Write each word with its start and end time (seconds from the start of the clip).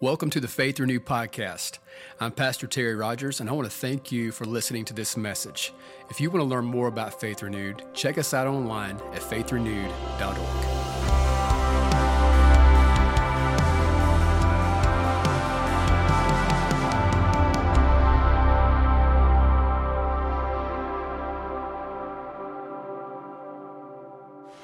Welcome 0.00 0.30
to 0.30 0.38
the 0.38 0.46
Faith 0.46 0.78
Renewed 0.78 1.04
podcast. 1.04 1.78
I'm 2.20 2.30
Pastor 2.30 2.68
Terry 2.68 2.94
Rogers, 2.94 3.40
and 3.40 3.50
I 3.50 3.52
want 3.52 3.68
to 3.68 3.76
thank 3.76 4.12
you 4.12 4.30
for 4.30 4.44
listening 4.44 4.84
to 4.84 4.94
this 4.94 5.16
message. 5.16 5.72
If 6.08 6.20
you 6.20 6.30
want 6.30 6.40
to 6.40 6.44
learn 6.44 6.66
more 6.66 6.86
about 6.86 7.20
Faith 7.20 7.42
Renewed, 7.42 7.82
check 7.94 8.16
us 8.16 8.32
out 8.32 8.46
online 8.46 8.94
at 9.12 9.22
faithrenewed.org. 9.22 10.88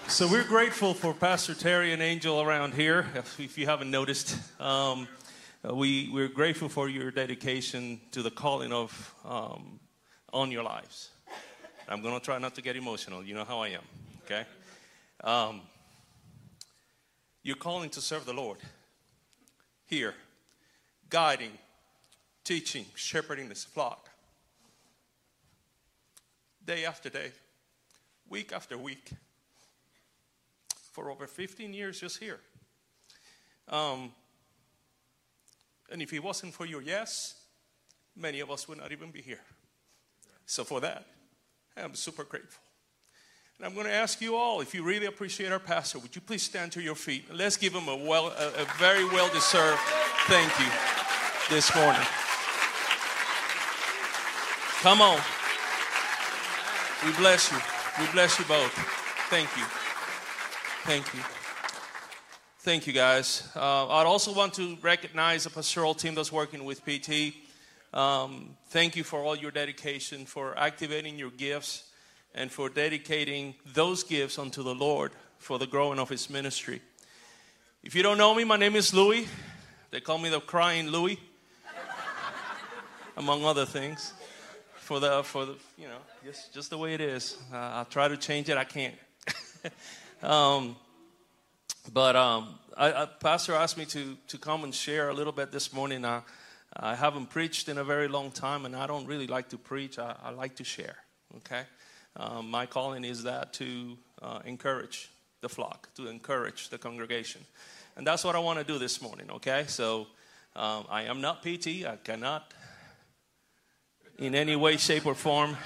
So 0.07 0.29
we're 0.29 0.45
grateful 0.45 0.95
for 0.95 1.13
Pastor 1.13 1.55
Terry 1.55 1.93
and 1.93 2.01
Angel 2.01 2.41
around 2.41 2.75
here. 2.75 3.05
If, 3.17 3.59
you 3.59 3.67
haven't 3.67 3.91
noticed, 3.91 4.39
um, 4.61 5.09
we 5.73 6.11
we're 6.13 6.29
grateful 6.29 6.69
for 6.69 6.89
your 6.89 7.11
dedication 7.11 8.01
to 8.11 8.23
the 8.23 8.31
calling 8.31 8.73
of 8.73 9.15
um, 9.25 9.81
on 10.33 10.51
your 10.51 10.63
lives. 10.63 11.11
I'm 11.89 12.03
going 12.03 12.19
to 12.19 12.25
try 12.25 12.39
not 12.39 12.55
to 12.57 12.63
get 12.63 12.77
emotional. 12.77 13.25
You 13.25 13.35
know 13.35 13.45
how 13.45 13.61
I 13.61 13.69
am. 13.69 13.83
Okay. 14.25 14.45
Um, 15.23 15.63
you're 17.43 17.57
calling 17.57 17.91
to 17.91 18.01
serve 18.01 18.27
the 18.27 18.33
Lord 18.33 18.59
here, 19.87 20.15
guiding, 21.09 21.53
teaching, 22.43 22.87
shepherding 22.95 23.49
this 23.49 23.65
flock, 23.65 24.11
day 26.65 26.85
after 26.85 27.09
day, 27.09 27.33
week 28.29 28.53
after 28.53 28.77
week 28.77 29.11
for 30.93 31.11
over 31.11 31.27
15 31.27 31.73
years 31.75 32.01
just 32.01 32.19
here. 32.19 32.41
Um, 33.69 34.13
and 35.91 36.03
if 36.03 36.13
it 36.13 36.23
wasn't 36.23 36.55
for 36.55 36.67
your 36.67 36.83
yes, 36.83 37.35
many 38.17 38.41
of 38.41 38.51
us 38.51 38.69
would 38.69 38.79
not 38.79 38.93
even 38.93 39.11
be 39.11 39.21
here. 39.21 39.41
So 40.47 40.65
for 40.65 40.81
that, 40.81 41.07
I'm 41.77 41.95
super 41.95 42.25
grateful. 42.25 42.63
And 43.59 43.67
I'm 43.67 43.75
going 43.75 43.87
to 43.87 43.93
ask 43.93 44.21
you 44.21 44.37
all, 44.37 44.61
if 44.61 44.75
you 44.75 44.83
really 44.83 45.07
appreciate 45.07 45.53
our 45.53 45.61
pastor, 45.61 45.99
would 46.01 46.15
you 46.15 46.21
please 46.21 46.43
stand 46.43 46.73
to 46.73 46.83
your 46.83 46.97
feet? 46.97 47.33
Let's 47.33 47.57
give 47.57 47.73
him 47.73 47.89
a, 47.89 47.97
well, 47.97 48.27
a, 48.27 48.63
a 48.63 48.67
very 48.79 49.05
well 49.05 49.29
deserved 49.33 49.81
thank 50.27 50.51
you 50.59 50.67
this 51.55 51.75
morning. 51.77 52.03
Come 54.81 55.01
on. 55.01 55.21
We 57.05 57.13
bless 57.13 57.51
you. 57.53 57.59
We 58.01 58.11
bless 58.13 58.39
you 58.39 58.45
both. 58.47 58.73
Thank 59.31 59.57
you. 59.57 59.65
Thank 60.85 61.15
you. 61.15 61.34
Thank 62.65 62.87
you, 62.87 62.95
guys. 62.95 63.47
Uh, 63.55 63.89
I'd 63.89 64.07
also 64.07 64.33
want 64.33 64.55
to 64.55 64.79
recognize 64.81 65.45
the 65.45 65.51
pastoral 65.51 65.93
team 65.93 66.15
that's 66.15 66.33
working 66.33 66.65
with 66.65 66.83
PT. 66.83 67.35
Um, 67.93 68.57
thank 68.69 68.97
you 68.97 69.05
for 69.05 69.21
all 69.21 69.37
your 69.37 69.51
dedication, 69.51 70.25
for 70.25 70.59
activating 70.59 71.19
your 71.19 71.29
gifts, 71.29 71.85
and 72.35 72.51
for 72.51 72.71
dedicating 72.71 73.55
those 73.75 74.03
gifts 74.03 74.39
unto 74.39 74.63
the 74.63 74.75
Lord 74.75 75.13
for 75.37 75.59
the 75.59 75.67
growing 75.67 75.99
of 75.99 76.09
His 76.09 76.31
ministry. 76.31 76.81
If 77.83 77.95
you 77.95 78.03
don't 78.03 78.17
know 78.17 78.35
me, 78.35 78.45
my 78.45 78.57
name 78.57 78.77
is 78.77 78.95
Louis. 78.95 79.29
They 79.91 80.01
call 80.01 80.17
me 80.17 80.31
the 80.31 80.41
crying 80.41 80.89
Louis, 80.89 81.21
among 83.19 83.45
other 83.45 83.67
things. 83.67 84.15
For 84.77 85.01
the, 85.01 85.23
for 85.23 85.45
the, 85.45 85.57
you 85.77 85.89
know, 85.89 85.99
just, 86.25 86.55
just 86.55 86.71
the 86.71 86.79
way 86.79 86.95
it 86.95 87.03
is. 87.03 87.37
Uh, 87.53 87.57
I'll 87.57 87.85
try 87.85 88.09
to 88.09 88.17
change 88.17 88.49
it. 88.49 88.57
I 88.57 88.65
can't. 88.65 88.95
Um, 90.23 90.77
but 91.93 92.17
um, 92.17 92.59
I, 92.77 93.03
I, 93.03 93.07
Pastor 93.07 93.55
asked 93.55 93.77
me 93.77 93.85
to, 93.87 94.17
to 94.29 94.39
come 94.39 94.65
and 94.65 94.75
share 94.75 95.11
a 95.11 95.15
little 95.15 95.33
bit 95.33 95.53
this 95.53 95.73
morning. 95.73 96.05
I, 96.05 96.23
I 96.77 96.95
haven't 96.95 97.31
preached 97.31 97.69
in 97.69 97.79
a 97.79 97.85
very 97.85 98.09
long 98.09 98.31
time, 98.31 98.65
and 98.65 98.75
I 98.75 98.87
don't 98.87 99.07
really 99.07 99.27
like 99.27 99.51
to 99.51 99.59
preach. 99.59 99.99
I, 99.99 100.17
I 100.23 100.31
like 100.31 100.57
to 100.57 100.65
share, 100.65 100.97
okay? 101.37 101.63
Um, 102.17 102.51
my 102.51 102.67
calling 102.67 103.05
is 103.05 103.25
that 103.25 103.53
to 103.55 103.97
uh, 104.23 104.41
encourage 104.45 105.11
the 105.41 105.49
flock, 105.49 105.89
to 105.97 106.09
encourage 106.09 106.71
the 106.71 106.79
congregation. 106.79 107.43
And 107.97 108.07
that's 108.07 108.25
what 108.25 108.35
I 108.35 108.39
want 108.39 108.59
to 108.59 108.65
do 108.65 108.79
this 108.79 109.03
morning, 109.03 109.31
okay? 109.31 109.65
So 109.69 110.07
um, 110.57 110.87
I 110.89 111.03
am 111.03 111.21
not 111.21 111.43
PT. 111.43 111.85
I 111.87 111.99
cannot, 112.03 112.53
in 114.19 114.35
any 114.35 114.57
way, 114.57 114.79
shape, 114.79 115.07
or 115.07 115.15
form, 115.15 115.57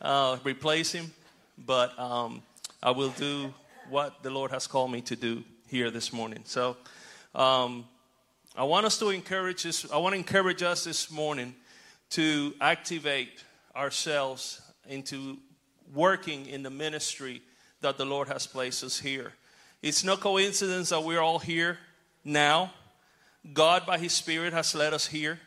uh, 0.00 0.36
replace 0.44 0.92
him. 0.92 1.10
But 1.58 1.98
um, 1.98 2.42
I 2.82 2.90
will 2.90 3.10
do 3.10 3.52
what 3.92 4.22
the 4.22 4.30
Lord 4.30 4.50
has 4.52 4.66
called 4.66 4.90
me 4.90 5.02
to 5.02 5.14
do 5.14 5.44
here 5.68 5.90
this 5.90 6.14
morning. 6.14 6.40
So 6.46 6.78
um, 7.34 7.84
I 8.56 8.64
want 8.64 8.86
us 8.86 8.98
to 9.00 9.10
encourage 9.10 9.64
this, 9.64 9.84
I 9.92 9.98
want 9.98 10.14
to 10.14 10.18
encourage 10.18 10.62
us 10.62 10.84
this 10.84 11.10
morning 11.10 11.54
to 12.10 12.54
activate 12.58 13.44
ourselves 13.76 14.62
into 14.88 15.36
working 15.92 16.46
in 16.46 16.62
the 16.62 16.70
ministry 16.70 17.42
that 17.82 17.98
the 17.98 18.06
Lord 18.06 18.28
has 18.28 18.46
placed 18.46 18.82
us 18.82 18.98
here. 18.98 19.34
It's 19.82 20.04
no 20.04 20.16
coincidence 20.16 20.88
that 20.88 21.04
we're 21.04 21.20
all 21.20 21.38
here 21.38 21.76
now. 22.24 22.72
God, 23.52 23.84
by 23.84 23.98
His 23.98 24.14
Spirit, 24.14 24.54
has 24.54 24.74
led 24.74 24.94
us 24.94 25.06
here. 25.06 25.38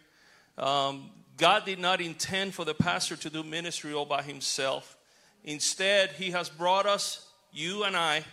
Um, 0.56 1.10
God 1.36 1.66
did 1.66 1.80
not 1.80 2.00
intend 2.00 2.54
for 2.54 2.64
the 2.64 2.76
pastor 2.76 3.16
to 3.16 3.30
do 3.32 3.42
ministry 3.44 3.92
all 3.92 4.06
by 4.06 4.22
himself. 4.22 4.98
Instead, 5.44 6.12
He 6.12 6.30
has 6.32 6.48
brought 6.48 6.86
us, 6.86 7.25
you 7.56 7.84
and 7.84 7.96
I, 7.96 8.24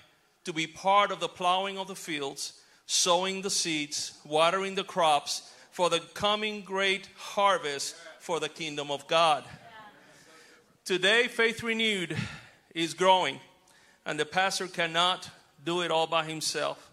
to 0.45 0.53
be 0.53 0.67
part 0.67 1.13
of 1.13 1.21
the 1.21 1.29
plowing 1.29 1.79
of 1.79 1.87
the 1.87 1.95
fields, 1.95 2.55
sowing 2.87 3.43
the 3.43 3.51
seeds, 3.51 4.19
watering 4.25 4.75
the 4.75 4.85
crops 4.85 5.51
for 5.71 5.89
the 5.89 6.01
coming 6.01 6.63
great 6.63 7.09
harvest 7.17 7.95
for 8.19 8.41
the 8.41 8.49
kingdom 8.49 8.91
of 8.91 9.07
God. 9.07 9.45
Today, 10.85 11.29
Faith 11.29 11.63
Renewed 11.63 12.17
is 12.75 12.95
growing, 12.95 13.39
and 14.05 14.19
the 14.19 14.27
pastor 14.27 14.67
cannot 14.67 15.31
do 15.65 15.83
it 15.83 15.91
all 15.93 16.09
by 16.09 16.25
himself. 16.25 16.91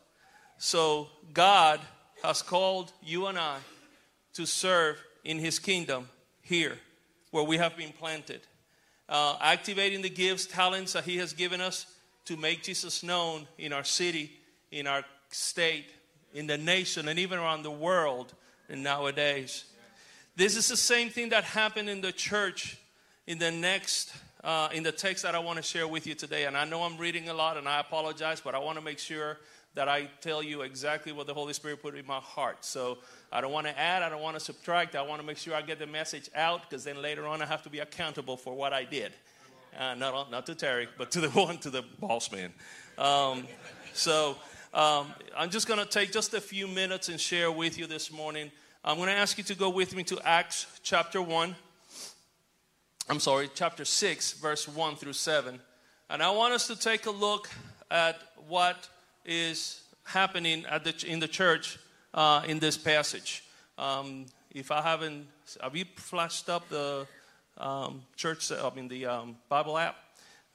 So, 0.60 1.08
God 1.34 1.80
has 2.24 2.42
called 2.42 2.92
you 3.04 3.28
and 3.28 3.38
I 3.38 3.58
to 4.34 4.46
serve 4.46 5.02
in 5.24 5.40
His 5.40 5.60
kingdom 5.60 6.10
here 6.42 6.78
where 7.32 7.44
we 7.44 7.58
have 7.58 7.76
been 7.78 7.92
planted 7.92 8.42
uh, 9.08 9.38
activating 9.42 10.02
the 10.02 10.10
gifts, 10.10 10.46
talents 10.46 10.94
that 10.94 11.04
He 11.04 11.18
has 11.18 11.34
given 11.34 11.62
us 11.62 11.86
to 12.26 12.38
make 12.38 12.64
Jesus 12.64 13.04
known 13.04 13.48
in 13.58 13.74
our 13.74 13.84
city, 13.84 14.32
in 14.72 14.88
our 14.88 15.04
state, 15.30 15.92
in 16.34 16.48
the 16.48 16.58
nation, 16.58 17.08
and 17.08 17.20
even 17.20 17.40
around 17.40 17.64
the 17.64 17.72
world 17.72 18.34
and 18.70 18.84
nowadays. 18.84 19.66
This 20.36 20.56
is 20.56 20.68
the 20.68 20.78
same 20.78 21.10
thing 21.10 21.30
that 21.30 21.44
happened 21.44 21.90
in 21.90 22.02
the 22.02 22.12
church 22.12 22.78
in 23.28 23.38
the 23.40 23.52
next, 23.52 24.14
uh, 24.44 24.70
in 24.74 24.84
the 24.84 24.92
text 24.92 25.24
that 25.24 25.36
I 25.36 25.40
want 25.40 25.58
to 25.58 25.64
share 25.64 25.88
with 25.88 26.08
you 26.08 26.16
today. 26.16 26.46
And 26.46 26.58
I 26.58 26.66
know 26.66 26.84
I'm 26.84 26.98
reading 26.98 27.30
a 27.30 27.34
lot 27.34 27.58
and 27.58 27.68
I 27.68 27.80
apologize, 27.80 28.42
but 28.42 28.56
I 28.56 28.60
want 28.60 28.78
to 28.78 28.84
make 28.84 29.00
sure 29.00 29.38
that 29.76 29.88
I 29.88 30.10
tell 30.22 30.42
you 30.42 30.62
exactly 30.62 31.12
what 31.12 31.28
the 31.28 31.34
Holy 31.34 31.54
Spirit 31.54 31.82
put 31.82 31.96
in 31.96 32.06
my 32.08 32.20
heart. 32.20 32.66
So 32.66 32.98
I 33.32 33.42
don't 33.42 33.52
want 33.52 33.68
to 33.68 33.78
add, 33.78 34.02
I 34.02 34.10
don't 34.10 34.22
want 34.22 34.36
to 34.36 34.40
subtract. 34.40 34.96
I 34.96 35.02
want 35.04 35.22
to 35.22 35.28
make 35.28 35.38
sure 35.38 35.54
I 35.54 35.62
get 35.62 35.78
the 35.78 35.88
message 35.88 36.30
out 36.36 36.62
because 36.68 36.84
then 36.84 37.02
later 37.02 37.28
on 37.28 37.42
I 37.42 37.46
have 37.46 37.64
to 37.64 37.70
be 37.70 37.80
accountable 37.80 38.36
for 38.36 38.56
what 38.56 38.74
I 38.74 38.84
did. 38.84 39.14
Uh, 39.78 39.96
not, 39.96 40.32
not 40.32 40.46
to 40.46 40.56
Terry, 40.56 40.88
but 40.98 41.12
to 41.12 41.22
the 41.22 41.30
one, 41.40 41.58
to 41.60 41.70
the 41.70 41.84
boss 42.00 42.32
man. 42.32 42.52
Um, 42.98 43.48
so 43.94 44.36
um, 44.74 45.14
I'm 45.38 45.50
just 45.50 45.68
going 45.68 45.80
to 45.80 45.86
take 45.86 46.12
just 46.12 46.34
a 46.34 46.42
few 46.42 46.68
minutes 46.68 47.10
and 47.10 47.20
share 47.20 47.52
with 47.52 47.78
you 47.78 47.88
this 47.88 48.12
morning. 48.12 48.52
I'm 48.84 48.98
going 48.98 49.10
to 49.10 49.16
ask 49.16 49.38
you 49.38 49.44
to 49.46 49.56
go 49.56 49.70
with 49.70 49.96
me 49.96 50.04
to 50.06 50.20
Acts 50.26 50.66
chapter 50.84 51.22
1. 51.22 51.56
I'm 53.10 53.20
sorry, 53.20 53.50
chapter 53.54 53.86
6, 53.86 54.34
verse 54.34 54.68
1 54.68 54.96
through 54.96 55.14
7. 55.14 55.60
And 56.10 56.24
I 56.24 56.32
want 56.32 56.54
us 56.54 56.68
to 56.68 56.78
take 56.78 57.06
a 57.06 57.12
look 57.12 57.50
at 57.92 58.20
what 58.48 58.88
is 59.26 59.82
happening 60.04 60.64
the, 60.84 61.06
in 61.08 61.20
the 61.20 61.28
church 61.28 61.78
uh, 62.14 62.42
in 62.48 62.60
this 62.60 62.78
passage. 62.78 63.44
Um, 63.78 64.26
if 64.52 64.72
I 64.72 64.82
haven't, 64.82 65.28
have 65.62 65.76
you 65.76 65.86
flashed 65.96 66.50
up 66.50 66.68
the 66.70 67.08
um, 67.60 68.02
church, 68.16 68.52
I 68.52 68.70
mean 68.76 68.88
the 68.88 69.06
um, 69.06 69.38
Bible 69.50 69.78
app? 69.78 69.96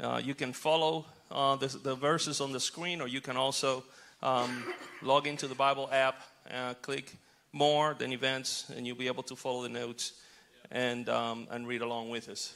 Uh, 0.01 0.21
you 0.23 0.35
can 0.35 0.53
follow 0.53 1.06
uh, 1.31 1.56
the, 1.56 1.69
the, 1.69 1.95
verses 1.95 2.41
on 2.41 2.53
the 2.53 2.61
screen, 2.61 3.01
or 3.01 3.06
you 3.06 3.21
can 3.21 3.37
also 3.37 3.85
um, 4.23 4.65
log 5.03 5.27
into 5.27 5.47
the 5.47 5.55
Bible 5.55 5.89
app, 5.93 6.21
uh, 6.53 6.75
click 6.83 7.17
more 7.53 7.95
than 7.95 8.12
events, 8.12 8.71
and 8.77 8.87
you'll 8.87 8.97
be 8.97 9.06
able 9.06 9.23
to 9.23 9.37
follow 9.37 9.62
the 9.62 9.69
notes 9.69 10.15
and, 10.71 11.09
um, 11.09 11.47
and 11.51 11.69
read 11.69 11.83
along 11.83 12.11
with 12.11 12.29
us. 12.29 12.55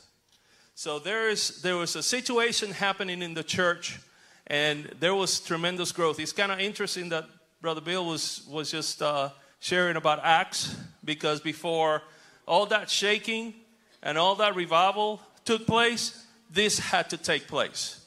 So 0.75 1.00
there 1.00 1.29
is 1.29 1.61
there 1.62 1.77
was 1.77 1.97
a 1.97 2.03
situation 2.05 2.71
happening 2.71 3.21
in 3.21 3.35
the 3.35 3.43
church 3.43 3.99
and 4.47 4.85
there 5.00 5.12
was 5.12 5.41
tremendous 5.41 5.91
growth. 5.91 6.21
It's 6.21 6.33
kind 6.33 6.53
of 6.53 6.61
interesting 6.61 7.09
that 7.09 7.25
Brother 7.61 7.81
Bill 7.81 8.06
was 8.06 8.47
was 8.49 8.71
just 8.71 9.03
uh, 9.03 9.31
sharing 9.59 9.97
about 9.97 10.21
Acts 10.23 10.77
because 11.05 11.41
before 11.41 12.03
all 12.47 12.67
that 12.67 12.89
shaking 12.89 13.55
and 14.03 14.19
all 14.19 14.35
that 14.37 14.55
revival 14.55 15.21
took 15.45 15.67
place, 15.67 16.25
this 16.50 16.79
had 16.79 17.11
to 17.11 17.17
take 17.17 17.47
place. 17.49 18.05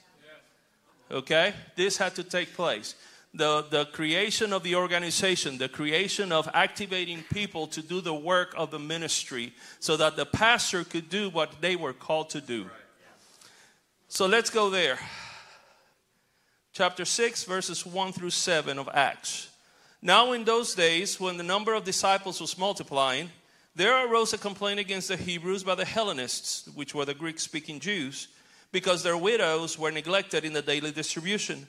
Okay, 1.09 1.53
this 1.75 1.97
had 1.97 2.15
to 2.15 2.23
take 2.23 2.53
place. 2.55 2.95
the, 3.33 3.65
the 3.69 3.85
creation 3.85 4.51
of 4.51 4.63
the 4.63 4.75
organization, 4.75 5.57
the 5.57 5.69
creation 5.69 6.31
of 6.31 6.49
activating 6.53 7.23
people 7.33 7.65
to 7.67 7.81
do 7.81 8.01
the 8.01 8.13
work 8.13 8.53
of 8.57 8.71
the 8.71 8.79
ministry 8.79 9.53
so 9.79 9.95
that 9.97 10.15
the 10.15 10.25
pastor 10.25 10.83
could 10.83 11.09
do 11.09 11.29
what 11.29 11.61
they 11.61 11.75
were 11.75 11.93
called 11.93 12.29
to 12.31 12.41
do. 12.41 12.65
So 14.09 14.25
let's 14.25 14.49
go 14.49 14.69
there. 14.69 14.99
Chapter 16.73 17.05
6, 17.05 17.45
verses 17.45 17.85
1 17.85 18.11
through 18.11 18.29
7 18.31 18.77
of 18.77 18.89
Acts. 18.93 19.49
Now, 20.01 20.33
in 20.33 20.43
those 20.43 20.73
days, 20.73 21.19
when 21.19 21.38
the 21.38 21.43
number 21.43 21.73
of 21.73 21.83
disciples 21.83 22.41
was 22.41 22.57
multiplying, 22.57 23.29
there 23.75 24.07
arose 24.07 24.33
a 24.33 24.38
complaint 24.38 24.79
against 24.79 25.07
the 25.07 25.18
Hebrews 25.18 25.63
by 25.63 25.75
the 25.75 25.85
Hellenists, 25.85 26.68
which 26.75 26.94
were 26.94 27.06
the 27.06 27.13
Greek 27.13 27.39
speaking 27.39 27.79
Jews, 27.79 28.27
because 28.71 29.03
their 29.03 29.18
widows 29.18 29.79
were 29.79 29.91
neglected 29.91 30.44
in 30.44 30.53
the 30.53 30.62
daily 30.62 30.91
distribution. 30.91 31.68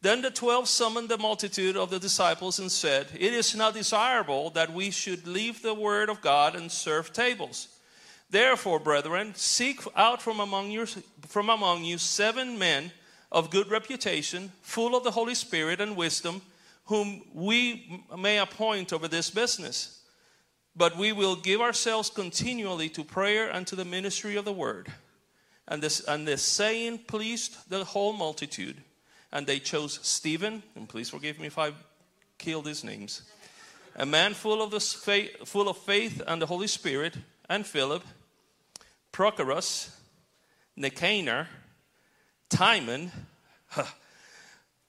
Then 0.00 0.22
the 0.22 0.30
twelve 0.30 0.68
summoned 0.68 1.08
the 1.08 1.18
multitude 1.18 1.76
of 1.76 1.90
the 1.90 1.98
disciples 1.98 2.58
and 2.58 2.70
said, 2.70 3.08
It 3.18 3.32
is 3.32 3.56
not 3.56 3.74
desirable 3.74 4.50
that 4.50 4.72
we 4.72 4.90
should 4.90 5.26
leave 5.26 5.60
the 5.60 5.74
word 5.74 6.08
of 6.08 6.20
God 6.20 6.54
and 6.54 6.70
serve 6.70 7.12
tables. 7.12 7.68
Therefore, 8.30 8.78
brethren, 8.78 9.32
seek 9.34 9.80
out 9.96 10.22
from 10.22 10.38
among 10.38 10.70
you, 10.70 10.86
from 11.26 11.48
among 11.48 11.84
you 11.84 11.98
seven 11.98 12.58
men 12.58 12.92
of 13.32 13.50
good 13.50 13.70
reputation, 13.70 14.52
full 14.62 14.94
of 14.94 15.02
the 15.02 15.10
Holy 15.10 15.34
Spirit 15.34 15.80
and 15.80 15.96
wisdom, 15.96 16.42
whom 16.84 17.22
we 17.34 18.04
may 18.16 18.38
appoint 18.38 18.92
over 18.92 19.08
this 19.08 19.30
business. 19.30 19.97
But 20.78 20.96
we 20.96 21.10
will 21.10 21.34
give 21.34 21.60
ourselves 21.60 22.08
continually 22.08 22.88
to 22.90 23.02
prayer 23.02 23.48
and 23.48 23.66
to 23.66 23.74
the 23.74 23.84
ministry 23.84 24.36
of 24.36 24.44
the 24.44 24.52
word. 24.52 24.86
And 25.66 25.82
this, 25.82 26.00
and 26.00 26.26
this 26.26 26.40
saying 26.40 27.00
pleased 27.08 27.68
the 27.68 27.84
whole 27.84 28.12
multitude. 28.12 28.76
And 29.32 29.46
they 29.46 29.58
chose 29.58 29.98
Stephen, 30.02 30.62
and 30.76 30.88
please 30.88 31.10
forgive 31.10 31.40
me 31.40 31.48
if 31.48 31.58
I 31.58 31.72
kill 32.38 32.62
these 32.62 32.84
names, 32.84 33.22
a 33.96 34.06
man 34.06 34.32
full 34.32 34.62
of, 34.62 34.70
the 34.70 34.80
faith, 34.80 35.46
full 35.46 35.68
of 35.68 35.76
faith 35.76 36.22
and 36.26 36.40
the 36.40 36.46
Holy 36.46 36.68
Spirit, 36.68 37.16
and 37.48 37.66
Philip, 37.66 38.04
Prochorus, 39.12 39.90
Nicanor, 40.76 41.48
Timon, 42.48 43.10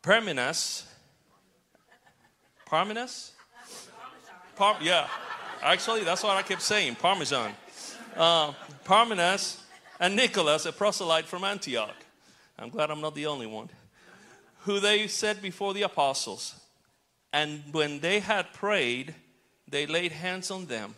Parmenas, 0.04 0.86
Parmenas? 2.70 3.32
Par- 4.56 4.78
yeah, 4.82 5.08
actually, 5.62 6.04
that's 6.04 6.24
what 6.24 6.38
I 6.38 6.42
kept 6.42 6.62
saying 6.62 6.96
Parmesan. 6.96 7.52
Uh, 8.16 8.54
Parmenas 8.86 9.62
and 10.00 10.16
Nicholas, 10.16 10.66
a 10.66 10.72
proselyte 10.72 11.26
from 11.26 11.44
Antioch. 11.44 11.96
I'm 12.58 12.70
glad 12.70 12.92
I'm 12.92 13.02
not 13.02 13.16
the 13.16 13.28
only 13.28 13.46
one 13.48 13.70
who 14.62 14.80
they 14.80 15.08
set 15.08 15.42
before 15.42 15.74
the 15.74 15.84
apostles. 15.84 16.56
And 17.32 17.64
when 17.72 18.00
they 18.00 18.20
had 18.20 18.54
prayed, 18.54 19.16
they 19.70 19.86
laid 19.86 20.12
hands 20.12 20.52
on 20.52 20.66
them. 20.66 20.96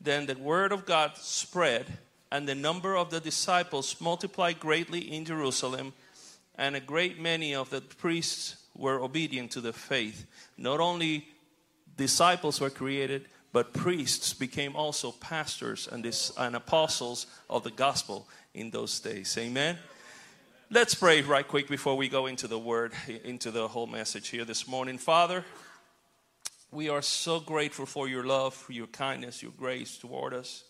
Then 0.00 0.26
the 0.26 0.36
word 0.36 0.72
of 0.72 0.84
God 0.84 1.16
spread, 1.16 1.86
and 2.30 2.48
the 2.48 2.54
number 2.54 2.96
of 2.96 3.10
the 3.10 3.20
disciples 3.20 4.00
multiplied 4.00 4.58
greatly 4.58 5.00
in 5.00 5.24
Jerusalem, 5.24 5.92
and 6.56 6.74
a 6.76 6.80
great 6.80 7.20
many 7.20 7.54
of 7.54 7.70
the 7.70 7.80
priests 7.80 8.56
were 8.76 9.00
obedient 9.00 9.52
to 9.52 9.60
the 9.60 9.72
faith. 9.72 10.26
Not 10.58 10.80
only 10.80 11.28
disciples 11.96 12.60
were 12.60 12.70
created, 12.70 13.26
but 13.52 13.72
priests 13.72 14.32
became 14.32 14.74
also 14.74 15.12
pastors 15.12 15.88
and, 15.90 16.04
and 16.38 16.56
apostles 16.56 17.26
of 17.50 17.64
the 17.64 17.70
gospel 17.70 18.26
in 18.54 18.70
those 18.70 18.98
days. 19.00 19.36
Amen. 19.38 19.78
Let's 20.70 20.94
pray 20.94 21.20
right 21.20 21.46
quick 21.46 21.68
before 21.68 21.96
we 21.96 22.08
go 22.08 22.26
into 22.26 22.48
the 22.48 22.58
word, 22.58 22.92
into 23.24 23.50
the 23.50 23.68
whole 23.68 23.86
message 23.86 24.28
here 24.28 24.46
this 24.46 24.66
morning. 24.66 24.96
Father, 24.96 25.44
we 26.70 26.88
are 26.88 27.02
so 27.02 27.40
grateful 27.40 27.84
for 27.84 28.08
your 28.08 28.24
love, 28.24 28.54
for 28.54 28.72
your 28.72 28.86
kindness, 28.86 29.42
your 29.42 29.52
grace 29.52 29.98
toward 29.98 30.32
us. 30.32 30.64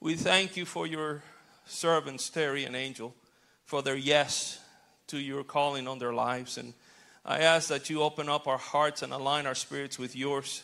We 0.00 0.14
thank 0.14 0.58
you 0.58 0.66
for 0.66 0.86
your 0.86 1.22
servants, 1.64 2.28
Terry 2.28 2.64
and 2.64 2.76
Angel, 2.76 3.14
for 3.64 3.80
their 3.80 3.96
yes 3.96 4.60
to 5.06 5.18
your 5.18 5.44
calling 5.44 5.88
on 5.88 5.98
their 5.98 6.12
lives. 6.12 6.58
And 6.58 6.74
I 7.24 7.38
ask 7.38 7.68
that 7.68 7.88
you 7.88 8.02
open 8.02 8.28
up 8.28 8.46
our 8.46 8.58
hearts 8.58 9.00
and 9.02 9.14
align 9.14 9.46
our 9.46 9.54
spirits 9.54 9.98
with 9.98 10.14
yours, 10.14 10.62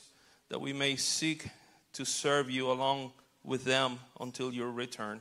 that 0.52 0.60
we 0.60 0.74
may 0.74 0.96
seek 0.96 1.48
to 1.94 2.04
serve 2.04 2.50
you 2.50 2.70
along 2.70 3.10
with 3.42 3.64
them 3.64 3.98
until 4.20 4.52
your 4.52 4.70
return. 4.70 5.18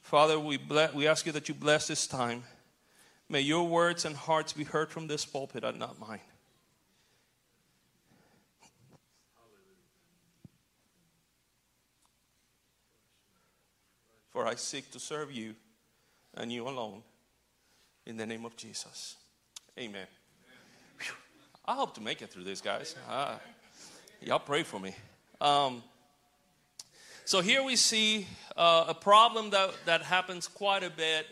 Father, 0.00 0.36
we, 0.36 0.58
we 0.96 1.06
ask 1.06 1.26
you 1.26 1.30
that 1.30 1.48
you 1.48 1.54
bless 1.54 1.86
this 1.86 2.08
time. 2.08 2.42
May 3.28 3.42
your 3.42 3.68
words 3.68 4.04
and 4.04 4.16
hearts 4.16 4.52
be 4.52 4.64
heard 4.64 4.90
from 4.90 5.06
this 5.06 5.24
pulpit 5.24 5.62
and 5.62 5.78
not 5.78 5.96
mine. 6.00 6.18
For 14.30 14.44
I 14.44 14.56
seek 14.56 14.90
to 14.90 14.98
serve 14.98 15.30
you 15.30 15.54
and 16.34 16.50
you 16.50 16.66
alone. 16.66 17.04
In 18.06 18.16
the 18.16 18.26
name 18.26 18.44
of 18.44 18.56
Jesus. 18.56 19.14
Amen. 19.78 20.08
I 21.64 21.74
hope 21.74 21.94
to 21.94 22.00
make 22.00 22.22
it 22.22 22.30
through 22.30 22.42
this, 22.42 22.60
guys. 22.60 22.96
Ah. 23.08 23.38
Y'all 24.24 24.38
pray 24.38 24.62
for 24.62 24.78
me. 24.78 24.94
Um, 25.40 25.82
so 27.24 27.40
here 27.40 27.64
we 27.64 27.74
see 27.74 28.28
uh, 28.56 28.84
a 28.86 28.94
problem 28.94 29.50
that, 29.50 29.70
that 29.86 30.02
happens 30.02 30.46
quite 30.46 30.84
a 30.84 30.90
bit 30.90 31.26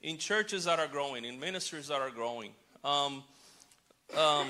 in 0.00 0.16
churches 0.16 0.66
that 0.66 0.78
are 0.78 0.86
growing, 0.86 1.24
in 1.24 1.40
ministries 1.40 1.88
that 1.88 2.00
are 2.00 2.10
growing. 2.10 2.52
Um, 2.84 3.24
um, 4.16 4.46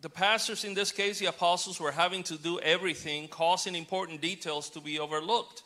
the 0.00 0.08
pastors, 0.08 0.64
in 0.64 0.72
this 0.72 0.90
case, 0.90 1.18
the 1.18 1.26
apostles, 1.26 1.78
were 1.78 1.92
having 1.92 2.22
to 2.24 2.38
do 2.38 2.58
everything, 2.60 3.28
causing 3.28 3.74
important 3.74 4.22
details 4.22 4.70
to 4.70 4.80
be 4.80 4.98
overlooked. 4.98 5.64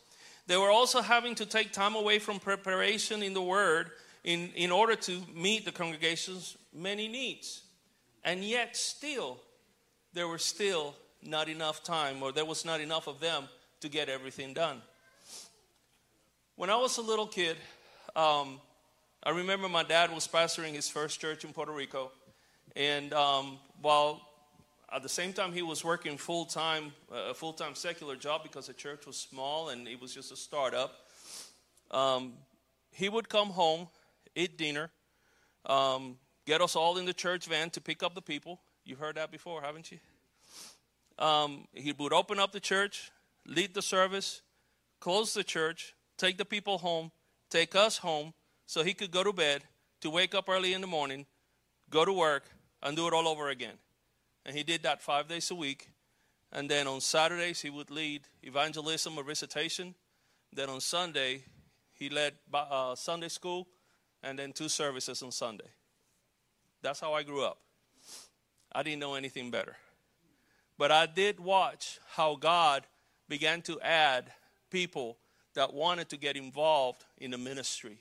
They 0.48 0.56
were 0.56 0.70
also 0.70 1.00
having 1.00 1.36
to 1.36 1.46
take 1.46 1.72
time 1.72 1.94
away 1.94 2.18
from 2.18 2.40
preparation 2.40 3.22
in 3.22 3.34
the 3.34 3.42
Word 3.42 3.92
in, 4.24 4.50
in 4.56 4.72
order 4.72 4.96
to 4.96 5.22
meet 5.32 5.64
the 5.64 5.72
congregation's 5.72 6.56
many 6.74 7.06
needs. 7.06 7.62
And 8.24 8.42
yet, 8.42 8.76
still, 8.76 9.38
there 10.18 10.26
was 10.26 10.44
still 10.44 10.96
not 11.22 11.48
enough 11.48 11.84
time, 11.84 12.24
or 12.24 12.32
there 12.32 12.44
was 12.44 12.64
not 12.64 12.80
enough 12.80 13.06
of 13.06 13.20
them 13.20 13.44
to 13.80 13.88
get 13.88 14.08
everything 14.08 14.52
done. 14.52 14.82
When 16.56 16.70
I 16.70 16.74
was 16.74 16.98
a 16.98 17.02
little 17.02 17.28
kid, 17.28 17.56
um, 18.16 18.60
I 19.22 19.30
remember 19.30 19.68
my 19.68 19.84
dad 19.84 20.12
was 20.12 20.26
pastoring 20.26 20.72
his 20.72 20.88
first 20.88 21.20
church 21.20 21.44
in 21.44 21.52
Puerto 21.52 21.70
Rico. 21.70 22.10
And 22.74 23.14
um, 23.14 23.60
while 23.80 24.20
at 24.92 25.04
the 25.04 25.08
same 25.08 25.32
time 25.32 25.52
he 25.52 25.62
was 25.62 25.84
working 25.84 26.16
full 26.16 26.46
time, 26.46 26.92
a 27.12 27.32
full 27.32 27.52
time 27.52 27.76
secular 27.76 28.16
job 28.16 28.42
because 28.42 28.66
the 28.66 28.72
church 28.72 29.06
was 29.06 29.16
small 29.16 29.68
and 29.68 29.86
it 29.86 30.00
was 30.00 30.12
just 30.12 30.32
a 30.32 30.36
startup, 30.36 30.96
um, 31.92 32.32
he 32.90 33.08
would 33.08 33.28
come 33.28 33.50
home, 33.50 33.86
eat 34.34 34.58
dinner, 34.58 34.90
um, 35.66 36.16
get 36.44 36.60
us 36.60 36.74
all 36.74 36.98
in 36.98 37.04
the 37.04 37.14
church 37.14 37.46
van 37.46 37.70
to 37.70 37.80
pick 37.80 38.02
up 38.02 38.16
the 38.16 38.22
people. 38.22 38.58
You've 38.88 39.00
heard 39.00 39.16
that 39.16 39.30
before, 39.30 39.60
haven't 39.60 39.92
you? 39.92 39.98
Um, 41.18 41.66
he 41.74 41.92
would 41.92 42.14
open 42.14 42.38
up 42.38 42.52
the 42.52 42.60
church, 42.60 43.12
lead 43.46 43.74
the 43.74 43.82
service, 43.82 44.40
close 44.98 45.34
the 45.34 45.44
church, 45.44 45.94
take 46.16 46.38
the 46.38 46.46
people 46.46 46.78
home, 46.78 47.12
take 47.50 47.76
us 47.76 47.98
home, 47.98 48.32
so 48.64 48.82
he 48.82 48.94
could 48.94 49.10
go 49.10 49.22
to 49.22 49.32
bed, 49.34 49.64
to 50.00 50.08
wake 50.08 50.34
up 50.34 50.48
early 50.48 50.72
in 50.72 50.80
the 50.80 50.86
morning, 50.86 51.26
go 51.90 52.06
to 52.06 52.12
work, 52.14 52.44
and 52.82 52.96
do 52.96 53.06
it 53.06 53.12
all 53.12 53.28
over 53.28 53.50
again. 53.50 53.74
And 54.46 54.56
he 54.56 54.62
did 54.62 54.84
that 54.84 55.02
five 55.02 55.28
days 55.28 55.50
a 55.50 55.54
week. 55.54 55.90
And 56.50 56.70
then 56.70 56.86
on 56.86 57.02
Saturdays, 57.02 57.60
he 57.60 57.68
would 57.68 57.90
lead 57.90 58.22
evangelism 58.42 59.18
or 59.18 59.22
recitation. 59.22 59.94
Then 60.50 60.70
on 60.70 60.80
Sunday, 60.80 61.42
he 61.92 62.08
led 62.08 62.32
uh, 62.54 62.94
Sunday 62.94 63.28
school 63.28 63.68
and 64.22 64.38
then 64.38 64.54
two 64.54 64.70
services 64.70 65.22
on 65.22 65.30
Sunday. 65.30 65.68
That's 66.80 67.00
how 67.00 67.12
I 67.12 67.22
grew 67.22 67.44
up. 67.44 67.58
I 68.72 68.82
didn't 68.82 69.00
know 69.00 69.14
anything 69.14 69.50
better. 69.50 69.76
But 70.76 70.92
I 70.92 71.06
did 71.06 71.40
watch 71.40 71.98
how 72.10 72.36
God 72.36 72.86
began 73.28 73.62
to 73.62 73.80
add 73.80 74.30
people 74.70 75.16
that 75.54 75.74
wanted 75.74 76.08
to 76.10 76.16
get 76.16 76.36
involved 76.36 77.04
in 77.18 77.32
the 77.32 77.38
ministry. 77.38 77.98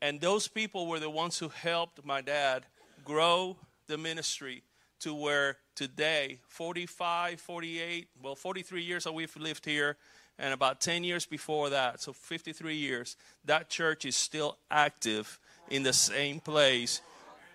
And 0.00 0.20
those 0.20 0.46
people 0.48 0.86
were 0.86 1.00
the 1.00 1.10
ones 1.10 1.38
who 1.38 1.48
helped 1.48 2.04
my 2.04 2.20
dad 2.20 2.64
grow 3.04 3.56
the 3.86 3.98
ministry 3.98 4.62
to 5.00 5.14
where 5.14 5.56
today, 5.74 6.38
45, 6.48 7.40
48, 7.40 8.08
well, 8.22 8.34
43 8.34 8.82
years 8.82 9.04
that 9.04 9.12
we've 9.12 9.36
lived 9.36 9.64
here, 9.64 9.96
and 10.38 10.52
about 10.52 10.80
10 10.80 11.04
years 11.04 11.26
before 11.26 11.70
that, 11.70 12.00
so 12.00 12.12
53 12.12 12.74
years, 12.74 13.16
that 13.44 13.68
church 13.68 14.04
is 14.04 14.16
still 14.16 14.58
active 14.70 15.38
in 15.70 15.82
the 15.82 15.92
same 15.92 16.40
place, 16.40 17.00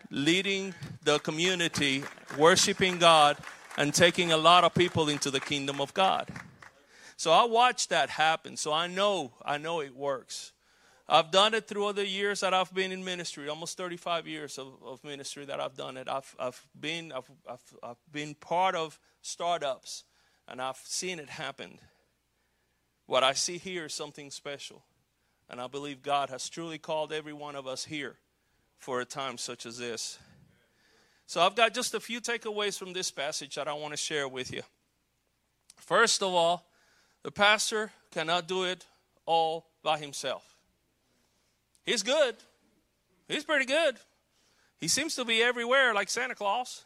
leading 0.09 0.73
the 1.03 1.19
community, 1.19 2.03
worshiping 2.37 2.97
God, 2.97 3.37
and 3.77 3.93
taking 3.93 4.31
a 4.31 4.37
lot 4.37 4.63
of 4.63 4.73
people 4.73 5.09
into 5.09 5.31
the 5.31 5.39
kingdom 5.39 5.79
of 5.79 5.93
God. 5.93 6.27
So 7.15 7.31
I 7.31 7.45
watched 7.45 7.89
that 7.89 8.09
happen. 8.09 8.57
So 8.57 8.71
I 8.73 8.87
know, 8.87 9.33
I 9.43 9.57
know 9.57 9.81
it 9.81 9.95
works. 9.95 10.53
I've 11.07 11.31
done 11.31 11.53
it 11.53 11.67
through 11.67 11.87
other 11.87 12.03
years 12.03 12.41
that 12.41 12.53
I've 12.53 12.73
been 12.73 12.91
in 12.91 13.03
ministry, 13.03 13.49
almost 13.49 13.77
35 13.77 14.27
years 14.27 14.57
of, 14.57 14.67
of 14.85 15.03
ministry 15.03 15.43
that 15.45 15.59
I've 15.59 15.75
done 15.75 15.97
it. 15.97 16.07
I've, 16.07 16.35
I've, 16.39 16.65
been, 16.79 17.11
I've, 17.11 17.29
I've, 17.49 17.77
I've 17.81 18.11
been 18.11 18.35
part 18.35 18.75
of 18.75 18.99
startups 19.21 20.03
and 20.47 20.61
I've 20.61 20.77
seen 20.77 21.19
it 21.19 21.29
happen. 21.29 21.79
What 23.05 23.23
I 23.23 23.33
see 23.33 23.57
here 23.57 23.85
is 23.85 23.93
something 23.93 24.29
special. 24.29 24.83
And 25.49 25.59
I 25.59 25.67
believe 25.67 26.03
God 26.03 26.29
has 26.29 26.47
truly 26.47 26.77
called 26.77 27.11
every 27.11 27.33
one 27.33 27.55
of 27.55 27.65
us 27.65 27.85
here 27.85 28.17
for 28.79 29.01
a 29.01 29.05
time 29.05 29.37
such 29.37 29.65
as 29.65 29.77
this. 29.77 30.17
So 31.27 31.41
I've 31.41 31.55
got 31.55 31.73
just 31.73 31.93
a 31.93 31.99
few 31.99 32.21
takeaways 32.21 32.77
from 32.79 32.93
this 32.93 33.11
passage 33.11 33.55
that 33.55 33.67
I 33.67 33.73
want 33.73 33.93
to 33.93 33.97
share 33.97 34.27
with 34.27 34.51
you. 34.51 34.63
First 35.77 36.23
of 36.23 36.33
all, 36.33 36.65
the 37.21 37.31
pastor 37.31 37.91
cannot 38.11 38.47
do 38.47 38.63
it 38.63 38.85
all 39.25 39.67
by 39.83 39.99
himself. 39.99 40.55
He's 41.85 42.01
good. 42.01 42.35
He's 43.27 43.43
pretty 43.43 43.65
good. 43.65 43.97
He 44.79 44.87
seems 44.87 45.15
to 45.15 45.25
be 45.25 45.43
everywhere 45.43 45.93
like 45.93 46.09
Santa 46.09 46.35
Claus. 46.35 46.83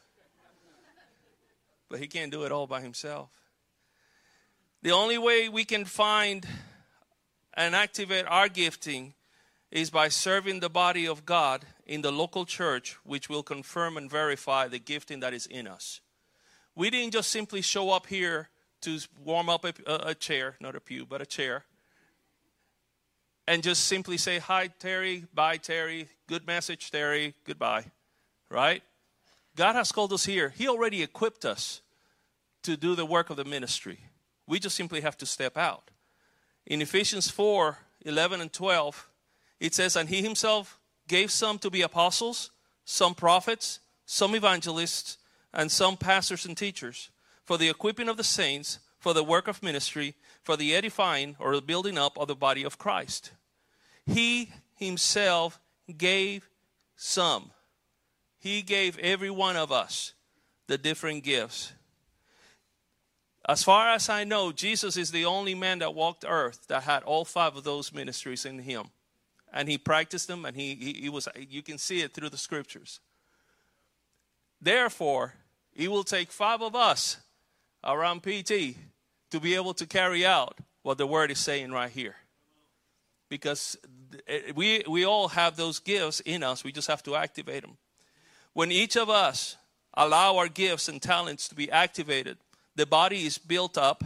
But 1.90 2.00
he 2.00 2.08
can't 2.08 2.32
do 2.32 2.44
it 2.44 2.52
all 2.52 2.68
by 2.68 2.82
himself. 2.82 3.30
The 4.82 4.92
only 4.92 5.18
way 5.18 5.48
we 5.48 5.64
can 5.64 5.86
find 5.86 6.46
and 7.54 7.76
activate 7.76 8.26
our 8.28 8.50
gifting 8.50 9.14
is 9.74 9.90
by 9.90 10.08
serving 10.08 10.60
the 10.60 10.70
body 10.70 11.08
of 11.08 11.26
God 11.26 11.66
in 11.88 12.04
the 12.04 12.12
local 12.12 12.46
church, 12.46 12.96
which 13.04 13.28
will 13.28 13.42
confirm 13.42 13.98
and 13.98 14.10
verify 14.10 14.68
the 14.68 14.78
gifting 14.78 15.20
that 15.22 15.34
is 15.34 15.48
in 15.48 15.68
us. 15.68 16.00
We 16.76 16.92
didn't 16.92 17.14
just 17.14 17.32
simply 17.32 17.64
show 17.64 17.90
up 17.90 18.06
here 18.06 18.50
to 18.82 19.00
warm 19.26 19.50
up 19.50 19.66
a, 19.66 19.74
a 19.88 20.14
chair, 20.14 20.58
not 20.60 20.76
a 20.76 20.80
pew, 20.80 21.08
but 21.08 21.24
a 21.24 21.26
chair, 21.26 21.66
and 23.48 23.64
just 23.64 23.86
simply 23.86 24.16
say, 24.16 24.38
Hi, 24.38 24.68
Terry, 24.68 25.26
bye, 25.34 25.58
Terry, 25.58 26.08
good 26.28 26.46
message, 26.46 26.92
Terry, 26.92 27.34
goodbye, 27.44 27.86
right? 28.52 28.84
God 29.56 29.74
has 29.74 29.92
called 29.92 30.14
us 30.14 30.26
here. 30.26 30.50
He 30.50 30.68
already 30.68 31.02
equipped 31.02 31.46
us 31.46 31.82
to 32.62 32.78
do 32.78 32.94
the 32.94 33.08
work 33.08 33.32
of 33.32 33.38
the 33.38 33.46
ministry. 33.46 34.02
We 34.48 34.60
just 34.60 34.76
simply 34.76 35.02
have 35.02 35.18
to 35.18 35.26
step 35.26 35.58
out. 35.58 35.90
In 36.68 36.80
Ephesians 36.80 37.32
4 37.32 37.80
11 38.06 38.42
and 38.42 38.52
12, 38.54 39.10
it 39.64 39.74
says, 39.74 39.96
And 39.96 40.10
he 40.10 40.22
himself 40.22 40.78
gave 41.08 41.32
some 41.32 41.58
to 41.60 41.70
be 41.70 41.82
apostles, 41.82 42.52
some 42.84 43.16
prophets, 43.16 43.80
some 44.06 44.36
evangelists, 44.36 45.18
and 45.54 45.72
some 45.72 45.96
pastors 45.96 46.46
and 46.46 46.58
teachers 46.58 47.10
for 47.46 47.58
the 47.58 47.70
equipping 47.70 48.10
of 48.10 48.18
the 48.18 48.26
saints, 48.26 48.80
for 49.00 49.14
the 49.14 49.24
work 49.24 49.48
of 49.48 49.64
ministry, 49.64 50.16
for 50.44 50.58
the 50.58 50.76
edifying 50.76 51.38
or 51.40 51.56
the 51.56 51.62
building 51.62 51.98
up 51.98 52.18
of 52.18 52.28
the 52.28 52.36
body 52.36 52.64
of 52.64 52.78
Christ. 52.78 53.32
He 54.06 54.52
himself 54.76 55.62
gave 55.98 56.50
some. 56.98 57.52
He 58.40 58.64
gave 58.64 59.00
every 59.00 59.30
one 59.30 59.56
of 59.56 59.72
us 59.72 60.14
the 60.68 60.78
different 60.78 61.24
gifts. 61.24 61.72
As 63.48 63.64
far 63.64 63.90
as 63.92 64.10
I 64.10 64.26
know, 64.26 64.52
Jesus 64.52 64.98
is 64.98 65.12
the 65.12 65.24
only 65.24 65.56
man 65.56 65.80
that 65.80 65.96
walked 65.96 66.26
earth 66.28 66.68
that 66.68 66.84
had 66.84 67.04
all 67.04 67.24
five 67.24 67.56
of 67.56 67.64
those 67.64 67.94
ministries 67.94 68.46
in 68.46 68.60
him. 68.60 68.90
And 69.54 69.70
he 69.70 69.78
practiced 69.78 70.28
them 70.28 70.46
and 70.46 70.58
he, 70.58 70.76
he, 70.76 70.94
he 70.94 71.10
was 71.10 71.28
you 71.38 71.62
can 71.62 71.78
see 71.78 72.02
it 72.02 72.14
through 72.14 72.30
the 72.30 72.38
scriptures. 72.38 73.00
Therefore, 74.60 75.36
it 75.76 75.90
will 75.92 76.04
take 76.04 76.32
five 76.32 76.62
of 76.62 76.76
us 76.76 77.18
around 77.84 78.24
PT 78.24 78.76
to 79.32 79.40
be 79.40 79.56
able 79.56 79.74
to 79.76 79.86
carry 79.86 80.26
out 80.26 80.58
what 80.84 80.98
the 80.98 81.08
word 81.08 81.32
is 81.32 81.40
saying 81.40 81.72
right 81.72 81.92
here. 81.92 82.16
Because 83.30 83.78
we, 84.56 84.84
we 84.88 85.06
all 85.06 85.30
have 85.30 85.56
those 85.56 85.80
gifts 85.80 86.20
in 86.20 86.44
us, 86.44 86.64
we 86.64 86.72
just 86.72 86.88
have 86.88 87.04
to 87.04 87.16
activate 87.16 87.64
them. 87.64 87.78
When 88.54 88.72
each 88.72 88.96
of 88.96 89.10
us 89.10 89.58
allow 89.96 90.38
our 90.38 90.48
gifts 90.48 90.88
and 90.88 91.02
talents 91.02 91.48
to 91.48 91.56
be 91.56 91.72
activated, 91.72 92.38
the 92.76 92.86
body 92.86 93.26
is 93.26 93.38
built 93.38 93.78
up, 93.78 94.04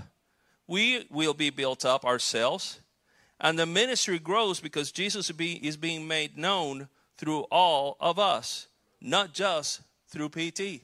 we 0.65 1.05
will 1.09 1.33
be 1.33 1.49
built 1.49 1.85
up 1.85 2.05
ourselves, 2.05 2.79
and 3.39 3.57
the 3.57 3.65
ministry 3.65 4.19
grows 4.19 4.59
because 4.59 4.91
Jesus 4.91 5.29
is 5.29 5.77
being 5.77 6.07
made 6.07 6.37
known 6.37 6.89
through 7.17 7.41
all 7.51 7.97
of 7.99 8.19
us, 8.19 8.67
not 9.01 9.33
just 9.33 9.81
through 10.09 10.29
PT 10.29 10.81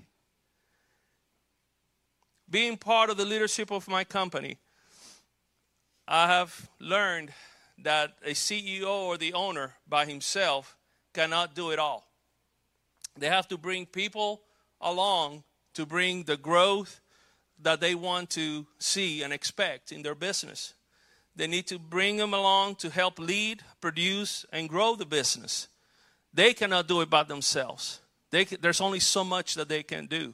being 2.53 2.77
part 2.77 3.09
of 3.09 3.17
the 3.17 3.25
leadership 3.25 3.71
of 3.71 3.87
my 3.87 4.03
company, 4.03 4.59
I 6.07 6.27
have 6.27 6.69
learned 6.79 7.31
that 7.79 8.13
a 8.23 8.33
CEO 8.33 8.87
or 8.87 9.17
the 9.17 9.33
owner 9.33 9.73
by 9.89 10.05
himself 10.05 10.77
cannot 11.15 11.55
do 11.55 11.71
it 11.71 11.79
all. 11.79 12.05
They 13.17 13.27
have 13.27 13.47
to 13.47 13.57
bring 13.57 13.87
people 13.87 14.43
along 14.79 15.43
to 15.73 15.87
bring 15.87 16.23
the 16.23 16.37
growth 16.37 17.01
that 17.59 17.79
they 17.79 17.95
want 17.95 18.29
to 18.31 18.67
see 18.77 19.23
and 19.23 19.33
expect 19.33 19.91
in 19.91 20.03
their 20.03 20.15
business. 20.15 20.75
They 21.35 21.47
need 21.47 21.67
to 21.67 21.79
bring 21.79 22.17
them 22.17 22.33
along 22.33 22.75
to 22.75 22.89
help 22.89 23.17
lead, 23.17 23.63
produce, 23.81 24.45
and 24.51 24.69
grow 24.69 24.95
the 24.95 25.05
business. 25.05 25.67
They 26.33 26.53
cannot 26.53 26.87
do 26.87 27.01
it 27.01 27.09
by 27.09 27.23
themselves. 27.23 27.99
There's 28.31 28.81
only 28.81 28.99
so 28.99 29.23
much 29.23 29.55
that 29.55 29.69
they 29.69 29.83
can 29.83 30.07
do. 30.07 30.33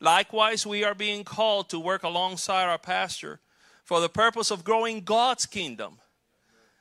Likewise, 0.00 0.66
we 0.66 0.84
are 0.84 0.94
being 0.94 1.24
called 1.24 1.68
to 1.70 1.78
work 1.78 2.02
alongside 2.02 2.64
our 2.64 2.78
pastor 2.78 3.40
for 3.84 4.00
the 4.00 4.08
purpose 4.08 4.50
of 4.50 4.64
growing 4.64 5.00
God's 5.00 5.46
kingdom. 5.46 5.98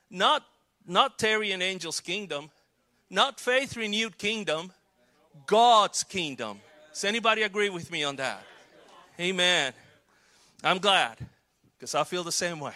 Not, 0.09 0.43
not 0.85 1.17
Terry 1.17 1.51
and 1.51 1.63
Angel's 1.63 1.99
kingdom, 1.99 2.51
not 3.09 3.39
faith 3.39 3.75
renewed 3.77 4.17
kingdom, 4.17 4.71
God's 5.45 6.03
kingdom. 6.03 6.59
Does 6.91 7.03
anybody 7.03 7.43
agree 7.43 7.69
with 7.69 7.91
me 7.91 8.03
on 8.03 8.15
that? 8.17 8.43
Amen. 9.19 9.73
I'm 10.63 10.79
glad 10.79 11.17
because 11.77 11.95
I 11.95 12.03
feel 12.03 12.23
the 12.23 12.31
same 12.31 12.59
way. 12.59 12.73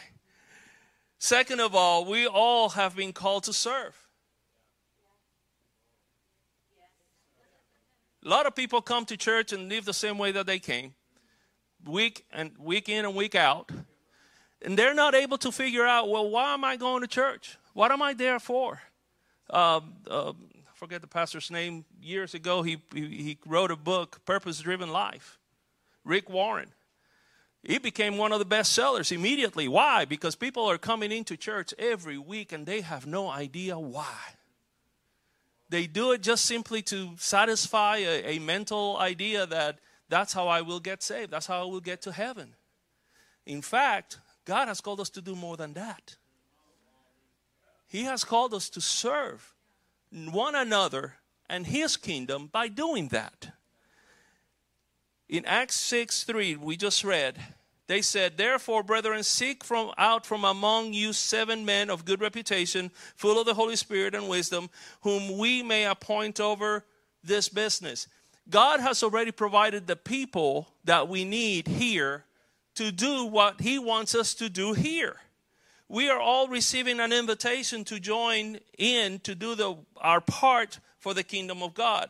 Second 1.20 1.60
of 1.60 1.74
all, 1.74 2.06
we 2.06 2.28
all 2.28 2.70
have 2.70 2.96
been 2.96 3.12
called 3.12 3.44
to 3.46 3.54
serve. 3.54 3.96
A 8.24 8.30
lot 8.30 8.46
of 8.46 8.56
people 8.56 8.82
come 8.82 9.06
to 9.06 9.18
church 9.18 9.54
and 9.54 9.70
live 9.70 9.86
the 9.86 9.94
same 9.94 10.18
way 10.18 10.32
that 10.32 10.46
they 10.46 10.60
came, 10.60 10.94
week 11.86 12.26
and 12.32 12.52
week 12.60 12.90
in 12.90 13.06
and 13.06 13.16
week 13.16 13.36
out, 13.36 13.72
and 14.62 14.78
they're 14.78 14.94
not 14.94 15.16
able 15.16 15.38
to 15.38 15.52
figure 15.52 15.86
out, 15.86 16.10
well, 16.10 16.30
why 16.30 16.54
am 16.54 16.66
I 16.66 16.76
going 16.76 17.02
to 17.02 17.08
church? 17.08 17.58
What 17.74 17.92
am 17.92 18.02
I 18.02 18.14
there 18.14 18.40
for? 18.40 18.82
Uh, 19.50 19.80
I 20.12 20.34
forget 20.74 21.02
the 21.02 21.08
pastor's 21.08 21.50
name. 21.50 21.86
Years 22.02 22.34
ago, 22.34 22.64
he 22.64 22.82
he, 22.94 23.08
he 23.08 23.38
wrote 23.46 23.72
a 23.72 23.76
book, 23.76 24.24
Purpose 24.26 24.60
Driven 24.60 24.92
Life. 24.92 25.40
Rick 26.04 26.30
Warren. 26.30 26.74
He 27.64 27.80
became 27.80 28.18
one 28.18 28.32
of 28.32 28.40
the 28.40 28.46
best 28.46 28.74
sellers 28.74 29.12
immediately. 29.12 29.68
Why? 29.68 30.06
Because 30.06 30.36
people 30.36 30.66
are 30.70 30.78
coming 30.78 31.12
into 31.12 31.36
church 31.36 31.74
every 31.78 32.18
week 32.18 32.52
and 32.52 32.66
they 32.66 32.82
have 32.82 33.06
no 33.06 33.30
idea 33.30 33.78
why. 33.78 34.36
They 35.70 35.86
do 35.86 36.12
it 36.12 36.22
just 36.22 36.46
simply 36.46 36.82
to 36.84 37.12
satisfy 37.18 37.98
a, 37.98 38.38
a 38.38 38.40
mental 38.40 38.98
idea 38.98 39.46
that 39.48 39.80
that's 40.08 40.32
how 40.32 40.48
I 40.48 40.62
will 40.62 40.80
get 40.80 41.04
saved, 41.04 41.32
that's 41.32 41.48
how 41.48 41.62
I 41.62 41.66
will 41.66 41.82
get 41.82 42.02
to 42.04 42.12
heaven. 42.12 42.56
In 43.46 43.62
fact, 43.62 44.20
God 44.46 44.70
has 44.70 44.80
called 44.80 45.02
us 45.02 45.10
to 45.12 45.22
do 45.22 45.36
more 45.36 45.58
than 45.58 45.74
that. 45.74 46.16
He 47.88 48.04
has 48.04 48.24
called 48.24 48.54
us 48.54 48.70
to 48.70 48.82
serve 48.82 49.54
one 50.12 50.56
another 50.56 51.16
and 51.50 51.68
His 51.68 51.98
kingdom 51.98 52.48
by 52.48 52.68
doing 52.68 53.10
that. 53.10 53.50
In 55.30 55.46
Acts 55.46 55.76
6 55.76 56.24
3, 56.24 56.56
we 56.56 56.78
just 56.78 57.04
read, 57.04 57.38
they 57.88 58.02
said, 58.02 58.38
Therefore, 58.38 58.84
brethren, 58.84 59.24
seek 59.24 59.64
from 59.64 59.92
out 59.98 60.26
from 60.26 60.44
among 60.44 60.94
you 60.94 61.14
seven 61.14 61.66
men 61.66 61.90
of 61.90 62.06
good 62.06 62.22
reputation, 62.22 62.92
full 63.16 63.40
of 63.40 63.46
the 63.46 63.54
Holy 63.54 63.76
Spirit 63.76 64.14
and 64.14 64.30
wisdom, 64.30 64.70
whom 65.02 65.38
we 65.38 65.64
may 65.64 65.86
appoint 65.86 66.40
over 66.40 66.86
this 67.24 67.50
business. 67.50 68.08
God 68.50 68.80
has 68.80 69.04
already 69.04 69.32
provided 69.32 69.88
the 69.88 69.96
people 69.96 70.70
that 70.86 71.08
we 71.08 71.26
need 71.26 71.68
here 71.68 72.26
to 72.76 72.92
do 72.92 73.26
what 73.26 73.62
He 73.62 73.80
wants 73.80 74.16
us 74.16 74.34
to 74.36 74.50
do 74.50 74.74
here. 74.74 75.18
We 75.90 76.10
are 76.10 76.20
all 76.20 76.48
receiving 76.48 77.00
an 77.00 77.14
invitation 77.14 77.86
to 77.86 78.00
join 78.00 78.60
in 78.78 79.20
to 79.20 79.34
do 79.34 79.56
the, 79.56 79.76
our 79.98 80.20
part 80.20 80.80
for 81.00 81.14
the 81.14 81.24
kingdom 81.24 81.64
of 81.64 81.74
God. 81.74 82.10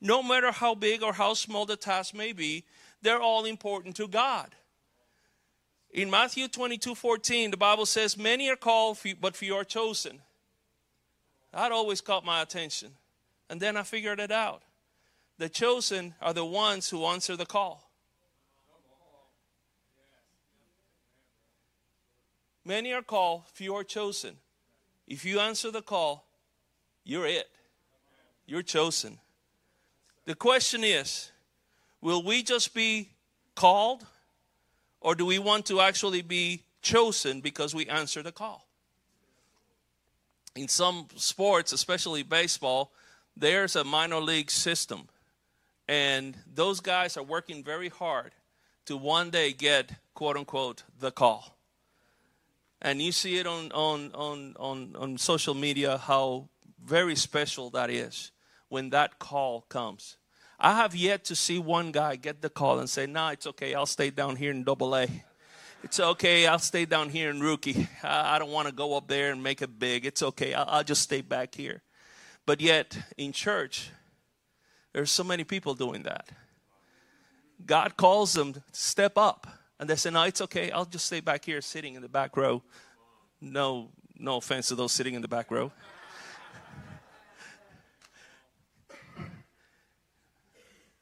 No 0.00 0.22
matter 0.22 0.52
how 0.52 0.74
big 0.74 1.02
or 1.02 1.12
how 1.12 1.34
small 1.34 1.66
the 1.66 1.76
task 1.76 2.14
may 2.14 2.32
be, 2.32 2.64
they're 3.02 3.20
all 3.20 3.44
important 3.44 3.96
to 3.96 4.08
God. 4.08 4.54
In 5.90 6.10
Matthew 6.10 6.48
22 6.48 6.94
14, 6.94 7.50
the 7.50 7.56
Bible 7.56 7.86
says, 7.86 8.18
Many 8.18 8.50
are 8.50 8.56
called, 8.56 8.98
but 9.20 9.36
few 9.36 9.54
are 9.54 9.64
chosen. 9.64 10.20
That 11.52 11.72
always 11.72 12.00
caught 12.00 12.24
my 12.24 12.42
attention. 12.42 12.92
And 13.48 13.60
then 13.60 13.76
I 13.76 13.82
figured 13.82 14.20
it 14.20 14.30
out. 14.30 14.62
The 15.38 15.48
chosen 15.48 16.14
are 16.20 16.34
the 16.34 16.44
ones 16.44 16.88
who 16.90 17.04
answer 17.06 17.36
the 17.36 17.46
call. 17.46 17.90
Many 22.64 22.92
are 22.92 23.02
called, 23.02 23.44
few 23.52 23.74
are 23.76 23.84
chosen. 23.84 24.36
If 25.06 25.24
you 25.24 25.38
answer 25.38 25.70
the 25.70 25.82
call, 25.82 26.26
you're 27.04 27.26
it. 27.26 27.48
You're 28.44 28.62
chosen. 28.62 29.18
The 30.26 30.34
question 30.34 30.82
is 30.82 31.30
will 32.02 32.22
we 32.22 32.42
just 32.42 32.74
be 32.74 33.10
called, 33.54 34.04
or 35.00 35.14
do 35.14 35.24
we 35.24 35.38
want 35.38 35.66
to 35.66 35.80
actually 35.80 36.22
be 36.22 36.62
chosen 36.82 37.40
because 37.40 37.74
we 37.74 37.86
answer 37.86 38.22
the 38.22 38.32
call? 38.32 38.66
In 40.56 40.68
some 40.68 41.06
sports, 41.16 41.72
especially 41.72 42.22
baseball, 42.22 42.92
there's 43.36 43.76
a 43.76 43.84
minor 43.84 44.20
league 44.20 44.50
system. 44.50 45.08
And 45.88 46.36
those 46.52 46.80
guys 46.80 47.16
are 47.16 47.22
working 47.22 47.62
very 47.62 47.88
hard 47.88 48.32
to 48.86 48.96
one 48.96 49.30
day 49.30 49.52
get, 49.52 49.92
quote 50.14 50.36
unquote, 50.36 50.82
the 50.98 51.12
call. 51.12 51.56
And 52.82 53.00
you 53.00 53.12
see 53.12 53.38
it 53.38 53.46
on, 53.46 53.70
on, 53.72 54.10
on, 54.14 54.56
on, 54.58 54.96
on 54.98 55.18
social 55.18 55.54
media 55.54 55.98
how 55.98 56.48
very 56.84 57.14
special 57.14 57.70
that 57.70 57.90
is 57.90 58.32
when 58.68 58.90
that 58.90 59.18
call 59.18 59.62
comes. 59.62 60.16
I 60.58 60.74
have 60.74 60.94
yet 60.94 61.24
to 61.26 61.36
see 61.36 61.58
one 61.58 61.92
guy 61.92 62.16
get 62.16 62.40
the 62.40 62.48
call 62.48 62.78
and 62.78 62.88
say, 62.88 63.06
"Nah, 63.06 63.30
it's 63.30 63.46
okay. 63.46 63.74
I'll 63.74 63.86
stay 63.86 64.10
down 64.10 64.36
here 64.36 64.50
in 64.50 64.64
Double 64.64 64.96
A. 64.96 65.06
It's 65.82 66.00
okay. 66.00 66.46
I'll 66.46 66.58
stay 66.58 66.86
down 66.86 67.10
here 67.10 67.30
in 67.30 67.40
Rookie. 67.40 67.88
I, 68.02 68.36
I 68.36 68.38
don't 68.38 68.50
want 68.50 68.66
to 68.66 68.74
go 68.74 68.96
up 68.96 69.06
there 69.06 69.32
and 69.32 69.42
make 69.42 69.60
it 69.60 69.78
big. 69.78 70.06
It's 70.06 70.22
okay. 70.22 70.54
I'll, 70.54 70.66
I'll 70.68 70.84
just 70.84 71.02
stay 71.02 71.20
back 71.20 71.54
here." 71.54 71.82
But 72.46 72.60
yet, 72.60 72.96
in 73.18 73.32
church, 73.32 73.90
there's 74.92 75.10
so 75.10 75.24
many 75.24 75.44
people 75.44 75.74
doing 75.74 76.04
that. 76.04 76.30
God 77.64 77.96
calls 77.96 78.32
them 78.32 78.54
to 78.54 78.62
step 78.72 79.18
up, 79.18 79.46
and 79.78 79.90
they 79.90 79.96
say, 79.96 80.10
"No, 80.10 80.22
it's 80.22 80.40
okay. 80.40 80.70
I'll 80.70 80.86
just 80.86 81.06
stay 81.06 81.20
back 81.20 81.44
here, 81.44 81.60
sitting 81.60 81.94
in 81.94 82.02
the 82.02 82.08
back 82.08 82.36
row." 82.36 82.62
No, 83.40 83.90
no 84.18 84.38
offense 84.38 84.68
to 84.68 84.74
those 84.74 84.92
sitting 84.92 85.12
in 85.14 85.20
the 85.20 85.28
back 85.28 85.50
row. 85.50 85.70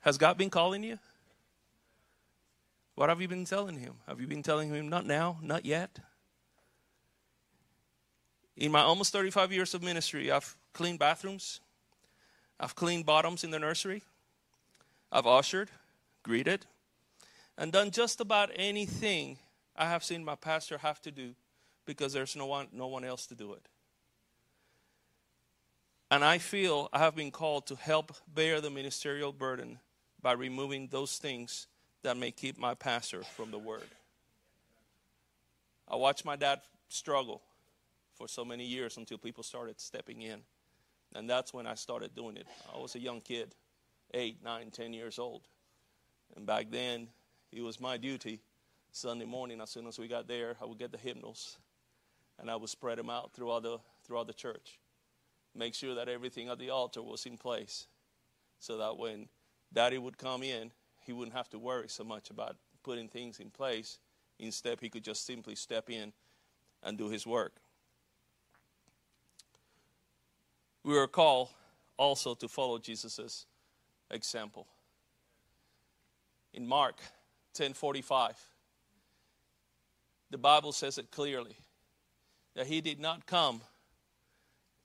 Has 0.04 0.18
God 0.18 0.36
been 0.36 0.50
calling 0.50 0.82
you? 0.82 0.98
What 2.94 3.08
have 3.08 3.22
you 3.22 3.28
been 3.28 3.46
telling 3.46 3.78
him? 3.78 3.94
Have 4.06 4.20
you 4.20 4.26
been 4.26 4.42
telling 4.42 4.68
him, 4.68 4.90
not 4.90 5.06
now, 5.06 5.38
not 5.40 5.64
yet? 5.64 5.98
In 8.54 8.70
my 8.70 8.82
almost 8.82 9.14
35 9.14 9.50
years 9.50 9.72
of 9.72 9.82
ministry, 9.82 10.30
I've 10.30 10.56
cleaned 10.74 10.98
bathrooms, 10.98 11.60
I've 12.60 12.74
cleaned 12.74 13.06
bottoms 13.06 13.44
in 13.44 13.50
the 13.50 13.58
nursery, 13.58 14.02
I've 15.10 15.26
ushered, 15.26 15.70
greeted, 16.22 16.66
and 17.56 17.72
done 17.72 17.90
just 17.90 18.20
about 18.20 18.50
anything 18.54 19.38
I 19.74 19.86
have 19.86 20.04
seen 20.04 20.22
my 20.22 20.34
pastor 20.34 20.76
have 20.78 21.00
to 21.02 21.10
do 21.10 21.34
because 21.86 22.12
there's 22.12 22.36
no 22.36 22.44
one, 22.44 22.68
no 22.72 22.88
one 22.88 23.04
else 23.04 23.24
to 23.28 23.34
do 23.34 23.54
it. 23.54 23.66
And 26.10 26.22
I 26.22 26.36
feel 26.36 26.90
I 26.92 26.98
have 26.98 27.16
been 27.16 27.30
called 27.30 27.66
to 27.68 27.74
help 27.74 28.12
bear 28.32 28.60
the 28.60 28.70
ministerial 28.70 29.32
burden 29.32 29.78
by 30.24 30.32
removing 30.32 30.88
those 30.90 31.18
things 31.18 31.66
that 32.02 32.16
may 32.16 32.30
keep 32.30 32.58
my 32.58 32.72
pastor 32.72 33.22
from 33.36 33.50
the 33.50 33.58
word. 33.58 33.86
I 35.86 35.96
watched 35.96 36.24
my 36.24 36.34
dad 36.34 36.62
struggle 36.88 37.42
for 38.14 38.26
so 38.26 38.42
many 38.42 38.64
years 38.64 38.96
until 38.96 39.18
people 39.18 39.44
started 39.44 39.78
stepping 39.78 40.22
in. 40.22 40.40
And 41.14 41.28
that's 41.28 41.52
when 41.52 41.66
I 41.66 41.74
started 41.74 42.14
doing 42.14 42.38
it. 42.38 42.46
I 42.74 42.78
was 42.78 42.94
a 42.94 42.98
young 42.98 43.20
kid, 43.20 43.54
eight, 44.14 44.42
nine, 44.42 44.70
ten 44.70 44.94
years 44.94 45.18
old. 45.18 45.42
And 46.36 46.46
back 46.46 46.70
then, 46.70 47.08
it 47.52 47.60
was 47.60 47.78
my 47.78 47.98
duty 47.98 48.40
Sunday 48.92 49.26
morning, 49.26 49.60
as 49.60 49.68
soon 49.68 49.86
as 49.86 49.98
we 49.98 50.08
got 50.08 50.26
there, 50.26 50.56
I 50.62 50.64
would 50.64 50.78
get 50.78 50.90
the 50.90 50.98
hymnals 50.98 51.58
and 52.40 52.50
I 52.50 52.56
would 52.56 52.70
spread 52.70 52.96
them 52.96 53.10
out 53.10 53.34
throughout 53.34 53.64
the, 53.64 53.78
throughout 54.06 54.26
the 54.26 54.32
church. 54.32 54.78
Make 55.54 55.74
sure 55.74 55.94
that 55.96 56.08
everything 56.08 56.48
at 56.48 56.58
the 56.58 56.70
altar 56.70 57.02
was 57.02 57.26
in 57.26 57.36
place 57.36 57.88
so 58.58 58.78
that 58.78 58.96
when 58.96 59.28
daddy 59.74 59.98
would 59.98 60.16
come 60.16 60.42
in, 60.42 60.70
he 61.00 61.12
wouldn't 61.12 61.36
have 61.36 61.50
to 61.50 61.58
worry 61.58 61.88
so 61.88 62.04
much 62.04 62.30
about 62.30 62.56
putting 62.82 63.08
things 63.08 63.40
in 63.40 63.50
place. 63.50 63.98
Instead, 64.38 64.80
he 64.80 64.88
could 64.88 65.04
just 65.04 65.26
simply 65.26 65.54
step 65.54 65.90
in 65.90 66.12
and 66.82 66.96
do 66.96 67.08
his 67.08 67.26
work. 67.26 67.56
We 70.82 70.96
are 70.98 71.06
called 71.06 71.48
also 71.96 72.34
to 72.34 72.48
follow 72.48 72.78
Jesus' 72.78 73.46
example. 74.10 74.66
In 76.52 76.66
Mark 76.66 77.00
10:45, 77.54 78.36
the 80.30 80.38
Bible 80.38 80.72
says 80.72 80.98
it 80.98 81.10
clearly 81.10 81.56
that 82.54 82.66
he 82.66 82.80
did 82.80 83.00
not 83.00 83.26
come 83.26 83.62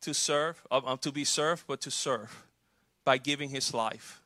to 0.01 0.13
serve, 0.13 0.65
uh, 0.71 0.95
to 0.97 1.11
be 1.11 1.25
served, 1.25 1.65
but 1.67 1.81
to 1.81 1.91
serve 1.91 2.47
by 3.03 3.17
giving 3.17 3.49
his 3.49 3.73
life. 3.73 4.21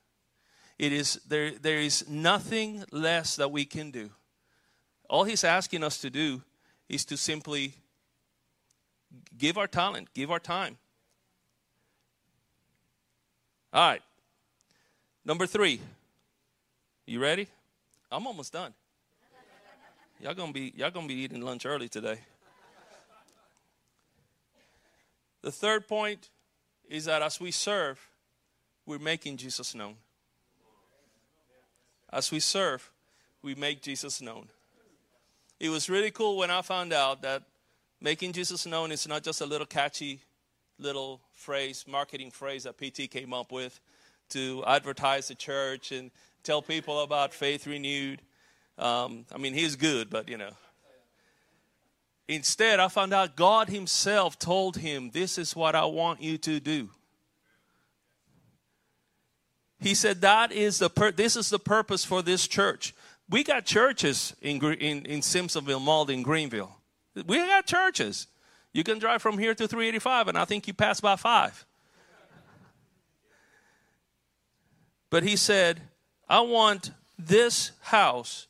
It 0.79 0.91
is 0.91 1.19
there 1.27 1.51
there 1.51 1.79
is 1.79 2.09
nothing 2.09 2.83
less 2.91 3.35
that 3.35 3.51
we 3.51 3.65
can 3.65 3.91
do. 3.91 4.09
All 5.09 5.23
he's 5.23 5.43
asking 5.43 5.83
us 5.83 5.99
to 5.99 6.09
do 6.09 6.41
is 6.89 7.05
to 7.05 7.17
simply 7.17 7.73
give 9.37 9.57
our 9.57 9.67
talent, 9.67 10.13
give 10.13 10.31
our 10.31 10.39
time. 10.39 10.77
All 13.71 13.89
right. 13.89 14.01
Number 15.25 15.47
3. 15.47 15.79
You 17.05 17.19
ready? 17.19 17.47
I'm 18.11 18.27
almost 18.27 18.53
done. 18.53 18.73
Y'all 20.19 20.33
gonna 20.33 20.53
be 20.53 20.73
y'all 20.75 20.91
gonna 20.91 21.07
be 21.07 21.15
eating 21.15 21.41
lunch 21.41 21.65
early 21.65 21.89
today. 21.89 22.19
The 25.41 25.51
third 25.51 25.87
point 25.87 26.29
is 26.87 27.05
that 27.05 27.21
as 27.21 27.39
we 27.39 27.51
serve, 27.51 27.99
we're 28.85 28.99
making 28.99 29.37
Jesus 29.37 29.75
known. 29.75 29.95
As 32.13 32.31
we 32.31 32.39
serve, 32.39 32.91
we 33.41 33.55
make 33.55 33.81
Jesus 33.81 34.21
known. 34.21 34.47
It 35.59 35.69
was 35.69 35.89
really 35.89 36.11
cool 36.11 36.37
when 36.37 36.51
I 36.51 36.61
found 36.61 36.93
out 36.93 37.23
that 37.23 37.41
making 37.99 38.33
Jesus 38.33 38.67
known 38.67 38.91
is 38.91 39.07
not 39.07 39.23
just 39.23 39.41
a 39.41 39.47
little 39.47 39.65
catchy 39.65 40.21
little 40.77 41.21
phrase, 41.33 41.85
marketing 41.87 42.29
phrase 42.29 42.65
that 42.65 42.77
PT 42.77 43.09
came 43.09 43.33
up 43.33 43.51
with 43.51 43.79
to 44.29 44.63
advertise 44.67 45.29
the 45.29 45.35
church 45.35 45.91
and 45.91 46.11
tell 46.43 46.61
people 46.61 47.01
about 47.01 47.33
faith 47.33 47.65
renewed. 47.65 48.21
Um, 48.77 49.25
I 49.33 49.39
mean, 49.39 49.55
he's 49.55 49.75
good, 49.75 50.11
but 50.11 50.29
you 50.29 50.37
know. 50.37 50.51
Instead, 52.27 52.79
I 52.79 52.89
found 52.89 53.11
out 53.11 53.35
God 53.35 53.69
Himself 53.69 54.37
told 54.37 54.77
him, 54.77 55.09
This 55.11 55.39
is 55.39 55.55
what 55.55 55.73
I 55.73 55.85
want 55.85 56.21
you 56.21 56.37
to 56.37 56.59
do. 56.59 56.89
He 59.79 59.95
said 59.95 60.21
that 60.21 60.51
is 60.51 60.79
the 60.79 60.89
pur- 60.89 61.11
this 61.11 61.35
is 61.35 61.49
the 61.49 61.59
purpose 61.59 62.05
for 62.05 62.21
this 62.21 62.47
church. 62.47 62.93
We 63.29 63.43
got 63.43 63.65
churches 63.65 64.35
in 64.41 64.63
in 64.63 65.05
in 65.05 65.21
Simpsonville, 65.21 65.81
Mauldin, 65.81 66.23
Greenville. 66.23 66.77
We 67.15 67.37
got 67.37 67.65
churches. 67.65 68.27
You 68.73 68.83
can 68.83 68.97
drive 68.97 69.21
from 69.21 69.37
here 69.37 69.53
to 69.53 69.67
385, 69.67 70.29
and 70.29 70.37
I 70.37 70.45
think 70.45 70.67
you 70.67 70.73
pass 70.73 70.99
by 70.99 71.15
five. 71.15 71.65
But 75.11 75.21
he 75.21 75.35
said, 75.35 75.79
I 76.27 76.41
want 76.41 76.89
this 77.19 77.71
house 77.81 78.47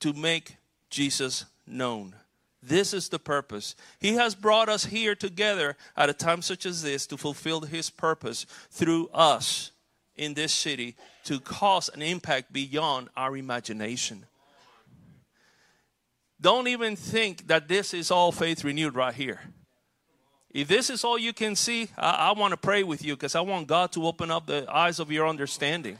to 0.00 0.12
make 0.12 0.56
Jesus 0.90 1.44
known. 1.68 2.16
This 2.62 2.92
is 2.92 3.08
the 3.08 3.18
purpose. 3.20 3.74
He 4.00 4.14
has 4.14 4.34
brought 4.34 4.68
us 4.68 4.86
here 4.86 5.14
together 5.14 5.76
at 5.96 6.10
a 6.10 6.12
time 6.12 6.42
such 6.42 6.66
as 6.66 6.82
this 6.82 7.06
to 7.06 7.16
fulfill 7.16 7.62
His 7.62 7.90
purpose 7.90 8.44
through 8.70 9.08
us 9.14 9.70
in 10.20 10.34
this 10.34 10.52
city 10.52 10.94
to 11.24 11.40
cause 11.40 11.88
an 11.88 12.02
impact 12.02 12.52
beyond 12.52 13.08
our 13.16 13.36
imagination. 13.38 14.26
Don't 16.38 16.68
even 16.68 16.94
think 16.94 17.46
that 17.48 17.68
this 17.68 17.94
is 17.94 18.10
all 18.10 18.30
faith 18.30 18.62
renewed 18.62 18.94
right 18.94 19.14
here. 19.14 19.40
If 20.52 20.68
this 20.68 20.90
is 20.90 21.04
all 21.04 21.18
you 21.18 21.32
can 21.32 21.56
see, 21.56 21.88
I, 21.96 22.10
I 22.10 22.32
want 22.32 22.52
to 22.52 22.58
pray 22.58 22.82
with 22.82 23.02
you 23.02 23.16
because 23.16 23.34
I 23.34 23.40
want 23.40 23.66
God 23.66 23.92
to 23.92 24.06
open 24.06 24.30
up 24.30 24.46
the 24.46 24.66
eyes 24.70 25.00
of 25.00 25.10
your 25.10 25.26
understanding. 25.26 25.98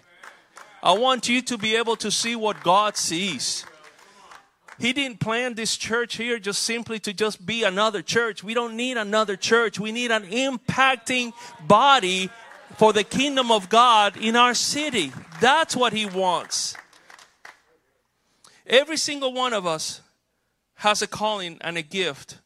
I 0.83 0.93
want 0.93 1.29
you 1.29 1.41
to 1.43 1.57
be 1.57 1.77
able 1.77 1.97
to 1.97 2.11
see 2.11 2.37
what 2.37 2.63
God 2.63 2.99
sees. 2.99 3.65
He 4.79 4.93
didn't 4.93 5.21
plan 5.21 5.55
this 5.55 5.77
church 5.77 6.17
here 6.17 6.39
just 6.39 6.63
simply 6.63 6.99
to 7.01 7.13
just 7.15 7.45
be 7.45 7.65
another 7.65 8.03
church. 8.03 8.45
We 8.45 8.53
don't 8.53 8.77
need 8.77 8.97
another 8.97 9.37
church. 9.37 9.79
We 9.79 9.93
need 9.93 10.11
an 10.11 10.25
impacting 10.25 11.33
body 11.67 12.31
for 12.81 12.95
the 12.95 13.05
kingdom 13.05 13.53
of 13.53 13.69
God 13.69 14.17
in 14.17 14.35
our 14.35 14.55
city. 14.55 15.13
That's 15.39 15.77
what 15.77 15.93
He 15.93 16.07
wants. 16.07 16.75
Every 18.67 18.97
single 18.97 19.35
one 19.35 19.53
of 19.53 19.67
us 19.67 20.01
has 20.77 21.03
a 21.03 21.07
calling 21.07 21.59
and 21.61 21.77
a 21.77 21.83
gift 21.83 22.39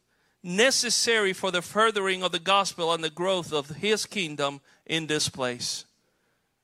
necessary 0.43 1.33
for 1.33 1.53
the 1.53 1.63
furthering 1.63 2.25
of 2.25 2.33
the 2.33 2.41
gospel 2.41 2.93
and 2.93 3.05
the 3.05 3.11
growth 3.11 3.53
of 3.53 3.77
His 3.77 4.07
kingdom 4.07 4.61
in 4.85 5.07
this 5.07 5.29
place. 5.29 5.85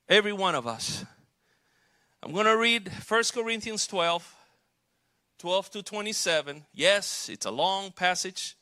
Every 0.08 0.32
one 0.32 0.56
of 0.56 0.66
us. 0.66 1.04
I'm 2.24 2.32
going 2.32 2.46
to 2.46 2.56
read 2.56 2.90
1 3.06 3.22
Corinthians 3.32 3.86
12, 3.86 4.34
12 5.38 5.70
to 5.70 5.82
27. 5.84 6.64
Yes, 6.74 7.28
it's 7.28 7.46
a 7.46 7.52
long 7.52 7.92
passage, 7.92 8.56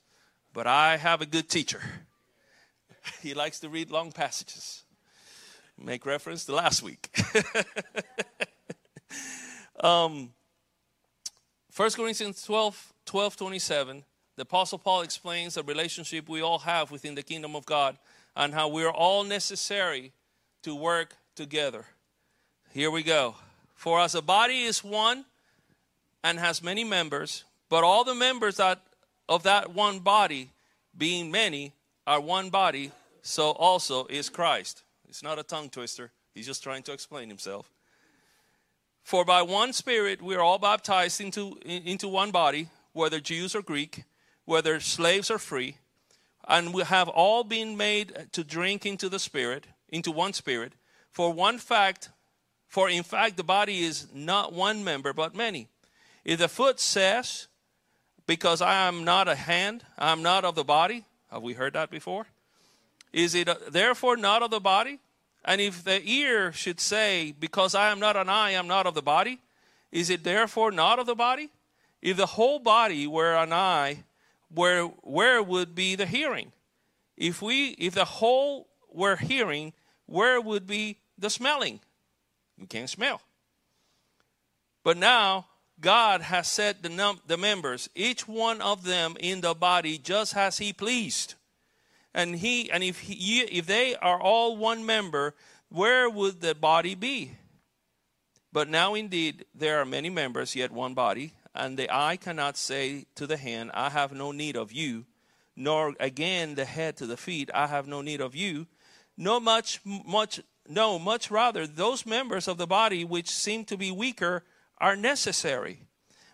but 0.53 0.66
I 0.66 0.99
have 0.99 1.23
a 1.23 1.27
good 1.27 1.49
teacher. 1.49 1.81
He 3.23 3.33
likes 3.33 3.59
to 3.61 3.71
read 3.71 3.90
long 3.90 4.12
passages. 4.12 4.85
Make 5.80 6.04
reference 6.04 6.44
to 6.46 6.54
last 6.54 6.82
week. 6.82 7.08
um, 9.80 10.30
1 11.76 11.90
Corinthians 11.92 12.42
12, 12.42 12.92
12 13.06 13.36
27, 13.36 14.04
the 14.36 14.42
Apostle 14.42 14.78
Paul 14.78 15.02
explains 15.02 15.54
the 15.54 15.62
relationship 15.62 16.28
we 16.28 16.42
all 16.42 16.58
have 16.58 16.90
within 16.90 17.14
the 17.14 17.22
kingdom 17.22 17.54
of 17.54 17.64
God 17.64 17.96
and 18.34 18.52
how 18.52 18.68
we're 18.68 18.90
all 18.90 19.22
necessary 19.22 20.12
to 20.62 20.74
work 20.74 21.14
together. 21.36 21.84
Here 22.72 22.90
we 22.90 23.04
go. 23.04 23.36
For 23.74 24.00
as 24.00 24.16
a 24.16 24.22
body 24.22 24.62
is 24.62 24.82
one 24.82 25.24
and 26.24 26.40
has 26.40 26.62
many 26.62 26.82
members, 26.82 27.44
but 27.68 27.84
all 27.84 28.02
the 28.02 28.14
members 28.14 28.56
that 28.56 28.82
of 29.28 29.44
that 29.44 29.74
one 29.74 30.00
body, 30.00 30.50
being 30.96 31.30
many, 31.30 31.74
are 32.06 32.20
one 32.20 32.50
body, 32.50 32.90
so 33.22 33.50
also 33.50 34.06
is 34.06 34.28
Christ. 34.28 34.82
It's 35.09 35.23
not 35.23 35.38
a 35.38 35.42
tongue 35.42 35.71
twister. 35.71 36.12
He's 36.35 36.47
just 36.47 36.62
trying 36.62 36.83
to 36.85 36.92
explain 36.92 37.29
himself. 37.29 37.71
For 39.03 39.25
by 39.25 39.42
one 39.42 39.73
Spirit 39.73 40.21
we 40.21 40.35
are 40.35 40.42
all 40.42 40.59
baptized 40.59 41.21
into, 41.21 41.59
into 41.64 42.09
one 42.09 42.31
body, 42.31 42.68
whether 42.92 43.21
Jews 43.21 43.55
or 43.55 43.62
Greek, 43.62 44.05
whether 44.44 44.81
slaves 44.81 45.31
or 45.31 45.38
free, 45.38 45.79
and 46.47 46.75
we 46.75 46.83
have 46.83 47.09
all 47.09 47.42
been 47.42 47.77
made 47.77 48.29
to 48.33 48.44
drink 48.44 48.85
into 48.85 49.09
the 49.09 49.18
Spirit, 49.18 49.66
into 49.88 50.11
one 50.11 50.35
Spirit. 50.35 50.75
For 51.11 51.33
one 51.33 51.59
fact, 51.59 52.11
for 52.66 52.88
in 52.88 53.03
fact 53.03 53.37
the 53.37 53.44
body 53.44 53.81
is 53.81 54.09
not 54.14 54.53
one 54.53 54.85
member 54.85 55.12
but 55.12 55.35
many. 55.35 55.68
If 56.25 56.38
the 56.38 56.49
foot 56.49 56.81
says, 56.81 57.49
Because 58.27 58.61
I 58.61 58.87
am 58.87 59.05
not 59.05 59.27
a 59.27 59.35
hand, 59.35 59.85
I 59.99 60.12
am 60.12 60.23
not 60.23 60.44
of 60.44 60.55
the 60.55 60.64
body, 60.64 61.05
have 61.31 61.42
we 61.42 61.55
heard 61.55 61.73
that 61.73 61.90
before? 61.90 62.27
Is 63.12 63.35
it 63.35 63.49
therefore 63.73 64.16
not 64.16 64.42
of 64.42 64.51
the 64.51 64.61
body? 64.61 64.99
And 65.44 65.61
if 65.61 65.85
the 65.85 66.03
ear 66.07 66.53
should 66.53 66.81
say, 66.81 67.35
Because 67.38 67.75
I 67.75 67.90
am 67.90 68.01
not 68.01 68.16
an 68.16 68.29
eye, 68.29 68.49
I 68.49 68.53
am 68.53 68.68
not 68.68 68.87
of 68.87 68.94
the 68.94 69.03
body, 69.03 69.40
is 69.90 70.11
it 70.11 70.25
therefore 70.25 70.71
not 70.71 70.99
of 70.99 71.07
the 71.07 71.14
body? 71.14 71.49
If 72.03 72.16
the 72.16 72.27
whole 72.27 72.59
body 72.59 73.07
were 73.07 73.35
an 73.35 73.53
eye, 73.53 74.05
where 74.55 74.85
where 74.85 75.42
would 75.42 75.75
be 75.75 75.94
the 75.94 76.07
hearing? 76.07 76.53
If 77.16 77.42
we 77.42 77.71
if 77.71 77.94
the 77.94 78.05
whole 78.05 78.68
were 78.92 79.16
hearing, 79.16 79.73
where 80.07 80.40
would 80.40 80.66
be 80.66 80.99
the 81.18 81.31
smelling? 81.31 81.81
You 82.57 82.66
can't 82.66 82.90
smell. 82.90 83.21
But 84.85 84.97
now 84.97 85.47
God 85.81 86.23
has 86.23 86.49
set 86.49 86.83
the 86.83 86.88
num- 86.88 87.21
the 87.27 87.37
members, 87.37 87.88
each 87.94 88.27
one 88.27 88.61
of 88.61 88.85
them 88.85 89.16
in 89.21 89.40
the 89.40 89.55
body, 89.55 89.99
just 89.99 90.37
as 90.37 90.59
He 90.59 90.73
pleased 90.73 91.35
and 92.18 92.35
he 92.35 92.68
and 92.70 92.83
if 92.83 92.98
he, 92.98 93.40
if 93.42 93.66
they 93.66 93.94
are 93.94 94.20
all 94.20 94.57
one 94.57 94.85
member 94.85 95.35
where 95.70 96.11
would 96.11 96.40
the 96.40 96.54
body 96.54 96.94
be? 96.94 97.33
But 98.52 98.68
now 98.68 98.94
indeed 98.94 99.44
there 99.54 99.81
are 99.81 99.85
many 99.85 100.11
members 100.11 100.57
yet 100.57 100.72
one 100.72 100.94
body 100.94 101.35
and 101.54 101.78
the 101.78 101.88
eye 101.90 102.16
cannot 102.16 102.57
say 102.57 103.07
to 103.14 103.26
the 103.26 103.37
hand 103.37 103.70
i 103.72 103.88
have 103.88 104.12
no 104.12 104.33
need 104.33 104.57
of 104.57 104.72
you 104.72 105.07
nor 105.57 105.94
again 106.00 106.57
the 106.57 106.64
head 106.64 106.96
to 106.96 107.07
the 107.07 107.16
feet 107.16 107.50
i 107.54 107.66
have 107.66 107.87
no 107.87 108.02
need 108.02 108.20
of 108.20 108.35
you. 108.35 108.66
No 109.16 109.38
much 109.40 109.81
much 109.85 110.40
no 110.68 110.98
much 110.98 111.31
rather 111.31 111.66
those 111.66 112.04
members 112.04 112.48
of 112.48 112.59
the 112.59 112.66
body 112.66 113.04
which 113.04 113.31
seem 113.31 113.64
to 113.66 113.76
be 113.76 113.90
weaker 113.92 114.44
are 114.78 114.96
necessary. 114.96 115.83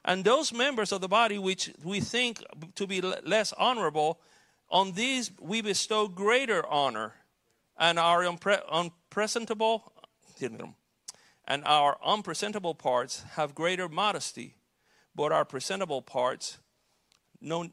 And 0.04 0.24
those 0.24 0.52
members 0.52 0.92
of 0.92 1.00
the 1.00 1.08
body 1.08 1.38
which 1.38 1.70
we 1.82 2.00
think 2.00 2.42
to 2.74 2.86
be 2.86 3.00
less 3.00 3.52
honorable 3.54 4.20
on 4.70 4.92
these 4.92 5.30
we 5.40 5.62
bestow 5.62 6.08
greater 6.08 6.66
honor, 6.66 7.14
and 7.76 7.98
our 7.98 8.22
unpre- 8.22 8.62
unpresentable 8.70 9.92
and 11.46 11.64
our 11.64 11.98
unpresentable 12.04 12.74
parts 12.74 13.22
have 13.32 13.54
greater 13.54 13.88
modesty, 13.88 14.56
but 15.14 15.32
our 15.32 15.44
presentable 15.44 16.02
parts 16.02 16.58
no 17.40 17.68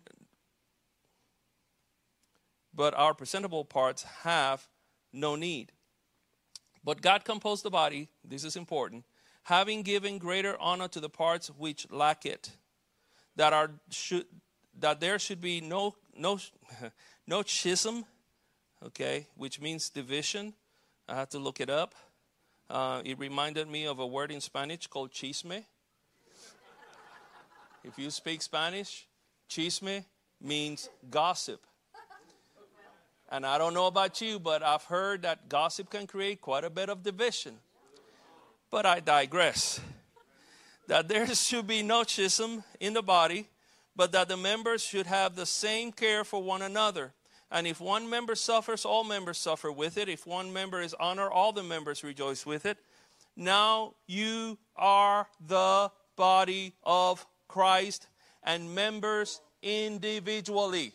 but 2.73 2.93
our 2.93 3.13
presentable 3.13 3.65
parts 3.65 4.03
have 4.23 4.67
no 5.11 5.35
need. 5.35 5.71
But 6.83 7.01
God 7.01 7.25
composed 7.25 7.63
the 7.63 7.69
body, 7.69 8.09
this 8.23 8.43
is 8.43 8.55
important, 8.55 9.05
having 9.43 9.81
given 9.83 10.17
greater 10.17 10.55
honor 10.59 10.87
to 10.89 10.99
the 10.99 11.09
parts 11.09 11.49
which 11.49 11.85
lack 11.91 12.25
it, 12.25 12.51
that 13.35 13.53
are 13.53 13.71
should 13.89 14.25
that 14.79 14.99
there 14.99 15.19
should 15.19 15.41
be 15.41 15.59
no 15.59 15.95
no, 16.17 16.39
no 17.27 17.43
schism, 17.43 18.05
okay, 18.85 19.27
which 19.35 19.59
means 19.59 19.89
division. 19.89 20.53
I 21.07 21.15
had 21.15 21.31
to 21.31 21.39
look 21.39 21.59
it 21.59 21.69
up. 21.69 21.95
Uh, 22.69 23.01
it 23.03 23.19
reminded 23.19 23.67
me 23.67 23.85
of 23.85 23.99
a 23.99 24.07
word 24.07 24.31
in 24.31 24.39
Spanish 24.39 24.87
called 24.87 25.11
chisme. 25.11 25.63
if 27.83 27.97
you 27.97 28.09
speak 28.09 28.41
Spanish, 28.41 29.07
chisme 29.49 30.05
means 30.39 30.89
gossip. 31.09 31.65
And 33.29 33.45
I 33.45 33.57
don't 33.57 33.73
know 33.73 33.87
about 33.87 34.19
you, 34.19 34.39
but 34.39 34.61
I've 34.61 34.83
heard 34.83 35.21
that 35.21 35.47
gossip 35.47 35.89
can 35.89 36.05
create 36.05 36.41
quite 36.41 36.65
a 36.65 36.69
bit 36.69 36.89
of 36.89 37.01
division. 37.01 37.55
But 38.69 38.85
I 38.85 38.99
digress. 38.99 39.79
That 40.87 41.07
there 41.07 41.27
should 41.35 41.65
be 41.65 41.81
no 41.81 42.03
schism 42.03 42.63
in 42.81 42.93
the 42.93 43.01
body, 43.01 43.47
but 43.95 44.11
that 44.13 44.27
the 44.27 44.37
members 44.37 44.83
should 44.83 45.07
have 45.07 45.35
the 45.35 45.45
same 45.45 45.91
care 45.91 46.23
for 46.23 46.41
one 46.41 46.61
another. 46.61 47.13
And 47.51 47.67
if 47.67 47.81
one 47.81 48.09
member 48.09 48.35
suffers, 48.35 48.85
all 48.85 49.03
members 49.03 49.37
suffer 49.37 49.71
with 49.71 49.97
it. 49.97 50.07
If 50.07 50.25
one 50.25 50.53
member 50.53 50.81
is 50.81 50.93
honored, 50.93 51.31
all 51.31 51.51
the 51.51 51.63
members 51.63 52.03
rejoice 52.03 52.45
with 52.45 52.65
it. 52.65 52.77
Now 53.35 53.95
you 54.07 54.57
are 54.75 55.27
the 55.45 55.91
body 56.15 56.73
of 56.83 57.25
Christ 57.47 58.07
and 58.43 58.73
members 58.73 59.41
individually. 59.61 60.93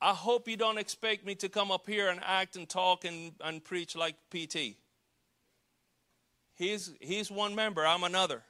I 0.00 0.14
hope 0.14 0.48
you 0.48 0.56
don't 0.56 0.78
expect 0.78 1.24
me 1.24 1.34
to 1.36 1.48
come 1.48 1.70
up 1.70 1.86
here 1.86 2.08
and 2.08 2.20
act 2.24 2.56
and 2.56 2.68
talk 2.68 3.04
and, 3.04 3.32
and 3.40 3.62
preach 3.62 3.94
like 3.94 4.16
PT. 4.30 4.76
He's, 6.54 6.92
he's 7.00 7.30
one 7.30 7.54
member, 7.54 7.86
I'm 7.86 8.04
another 8.04 8.42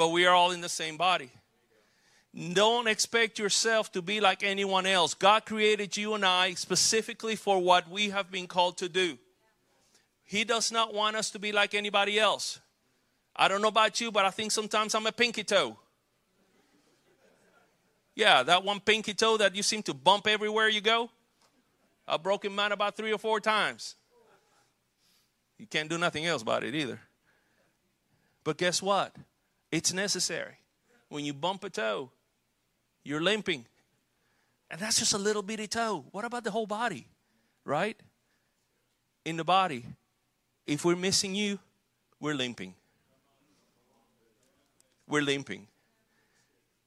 but 0.00 0.12
we 0.12 0.24
are 0.24 0.34
all 0.34 0.50
in 0.50 0.62
the 0.62 0.68
same 0.70 0.96
body. 0.96 1.30
Don't 2.54 2.88
expect 2.88 3.38
yourself 3.38 3.92
to 3.92 4.00
be 4.00 4.18
like 4.18 4.42
anyone 4.42 4.86
else. 4.86 5.12
God 5.12 5.44
created 5.44 5.94
you 5.94 6.14
and 6.14 6.24
I 6.24 6.54
specifically 6.54 7.36
for 7.36 7.58
what 7.58 7.86
we 7.90 8.08
have 8.08 8.30
been 8.30 8.46
called 8.46 8.78
to 8.78 8.88
do. 8.88 9.18
He 10.24 10.44
does 10.44 10.72
not 10.72 10.94
want 10.94 11.16
us 11.16 11.28
to 11.32 11.38
be 11.38 11.52
like 11.52 11.74
anybody 11.74 12.18
else. 12.18 12.60
I 13.36 13.46
don't 13.46 13.60
know 13.60 13.68
about 13.68 14.00
you, 14.00 14.10
but 14.10 14.24
I 14.24 14.30
think 14.30 14.52
sometimes 14.52 14.94
I'm 14.94 15.06
a 15.06 15.12
pinky 15.12 15.44
toe. 15.44 15.76
Yeah, 18.14 18.42
that 18.42 18.64
one 18.64 18.80
pinky 18.80 19.12
toe 19.12 19.36
that 19.36 19.54
you 19.54 19.62
seem 19.62 19.82
to 19.82 19.92
bump 19.92 20.26
everywhere 20.26 20.70
you 20.70 20.80
go. 20.80 21.10
I've 22.08 22.22
broken 22.22 22.54
mine 22.54 22.72
about 22.72 22.96
three 22.96 23.12
or 23.12 23.18
four 23.18 23.38
times. 23.38 23.96
You 25.58 25.66
can't 25.66 25.90
do 25.90 25.98
nothing 25.98 26.24
else 26.24 26.40
about 26.40 26.64
it 26.64 26.74
either. 26.74 27.00
But 28.44 28.56
guess 28.56 28.80
what? 28.80 29.14
It's 29.70 29.92
necessary. 29.92 30.54
When 31.08 31.24
you 31.24 31.32
bump 31.32 31.64
a 31.64 31.70
toe, 31.70 32.10
you're 33.04 33.20
limping. 33.20 33.66
And 34.70 34.80
that's 34.80 34.98
just 34.98 35.12
a 35.12 35.18
little 35.18 35.42
bitty 35.42 35.66
toe. 35.66 36.04
What 36.12 36.24
about 36.24 36.44
the 36.44 36.50
whole 36.50 36.66
body? 36.66 37.06
Right? 37.64 37.96
In 39.24 39.36
the 39.36 39.44
body, 39.44 39.84
if 40.66 40.84
we're 40.84 40.96
missing 40.96 41.34
you, 41.34 41.58
we're 42.20 42.34
limping. 42.34 42.74
We're 45.08 45.22
limping. 45.22 45.66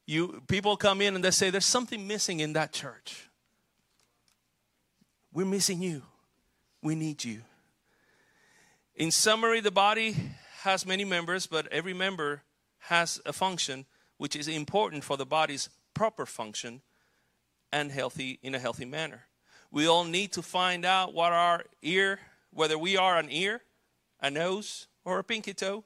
You 0.06 0.42
people 0.48 0.78
come 0.78 1.02
in 1.02 1.16
and 1.16 1.24
they 1.24 1.32
say 1.32 1.50
there's 1.50 1.66
something 1.66 2.08
missing 2.08 2.40
in 2.40 2.54
that 2.54 2.74
church. 2.74 3.30
We're 5.34 5.46
missing 5.46 5.82
you. 5.82 6.04
We 6.82 6.96
need 6.96 7.24
you. 7.24 7.42
In 8.96 9.12
summary, 9.12 9.60
the 9.60 9.72
body 9.72 10.16
has 10.62 10.86
many 10.86 11.06
members, 11.06 11.48
but 11.48 11.68
every 11.68 11.94
member 11.94 12.42
has 12.88 13.22
a 13.26 13.34
function 13.34 13.86
which 14.18 14.36
is 14.36 14.48
important 14.48 15.04
for 15.04 15.18
the 15.18 15.26
body's 15.26 15.70
proper 15.94 16.26
function 16.26 16.82
and 17.72 17.92
healthy 17.92 18.40
in 18.42 18.54
a 18.54 18.60
healthy 18.60 18.86
manner. 18.86 19.24
We 19.72 19.88
all 19.88 20.04
need 20.04 20.34
to 20.34 20.42
find 20.42 20.86
out 20.86 21.14
what 21.14 21.32
our 21.32 21.64
ear, 21.82 22.20
whether 22.52 22.78
we 22.78 22.98
are 22.98 23.18
an 23.18 23.30
ear, 23.32 23.62
a 24.22 24.30
nose, 24.30 24.88
or 25.06 25.20
a 25.20 25.24
pinky 25.24 25.54
toe. 25.54 25.84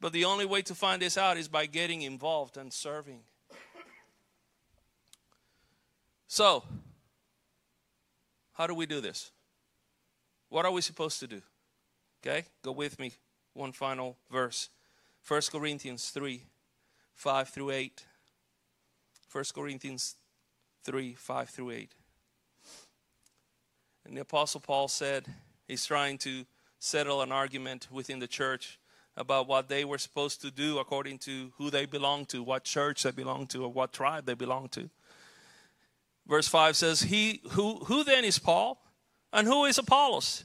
But 0.00 0.12
the 0.12 0.26
only 0.26 0.44
way 0.44 0.62
to 0.62 0.74
find 0.74 1.00
this 1.00 1.16
out 1.16 1.38
is 1.38 1.48
by 1.48 1.66
getting 1.66 2.02
involved 2.02 2.56
and 2.56 2.72
serving. 2.72 3.20
So, 6.28 6.64
how 8.52 8.66
do 8.66 8.74
we 8.74 8.84
do 8.84 9.00
this? 9.00 9.30
What 10.50 10.66
are 10.66 10.70
we 10.72 10.82
supposed 10.82 11.18
to 11.20 11.26
do? 11.26 11.40
Okay, 12.20 12.44
go 12.62 12.72
with 12.72 12.98
me. 12.98 13.12
One 13.54 13.72
final 13.72 14.18
verse. 14.30 14.68
1 15.26 15.42
Corinthians 15.50 16.10
3 16.10 16.44
5 17.14 17.48
through 17.48 17.70
8. 17.70 18.04
1 19.32 19.44
Corinthians 19.54 20.16
3 20.84 21.14
5 21.14 21.48
through 21.48 21.70
8. 21.70 21.92
And 24.04 24.16
the 24.16 24.20
Apostle 24.20 24.60
Paul 24.60 24.86
said 24.86 25.26
he's 25.66 25.84
trying 25.84 26.18
to 26.18 26.44
settle 26.78 27.22
an 27.22 27.32
argument 27.32 27.88
within 27.90 28.20
the 28.20 28.28
church 28.28 28.78
about 29.16 29.48
what 29.48 29.68
they 29.68 29.84
were 29.84 29.98
supposed 29.98 30.42
to 30.42 30.50
do 30.52 30.78
according 30.78 31.18
to 31.18 31.52
who 31.58 31.70
they 31.70 31.86
belong 31.86 32.26
to, 32.26 32.42
what 32.42 32.62
church 32.62 33.02
they 33.02 33.10
belong 33.10 33.48
to, 33.48 33.64
or 33.64 33.72
what 33.72 33.92
tribe 33.92 34.26
they 34.26 34.34
belong 34.34 34.68
to. 34.68 34.88
Verse 36.26 36.46
5 36.46 36.76
says, 36.76 37.02
He 37.02 37.40
who 37.50 37.84
who 37.86 38.04
then 38.04 38.24
is 38.24 38.38
Paul? 38.38 38.80
And 39.32 39.48
who 39.48 39.64
is 39.64 39.76
Apollos? 39.76 40.44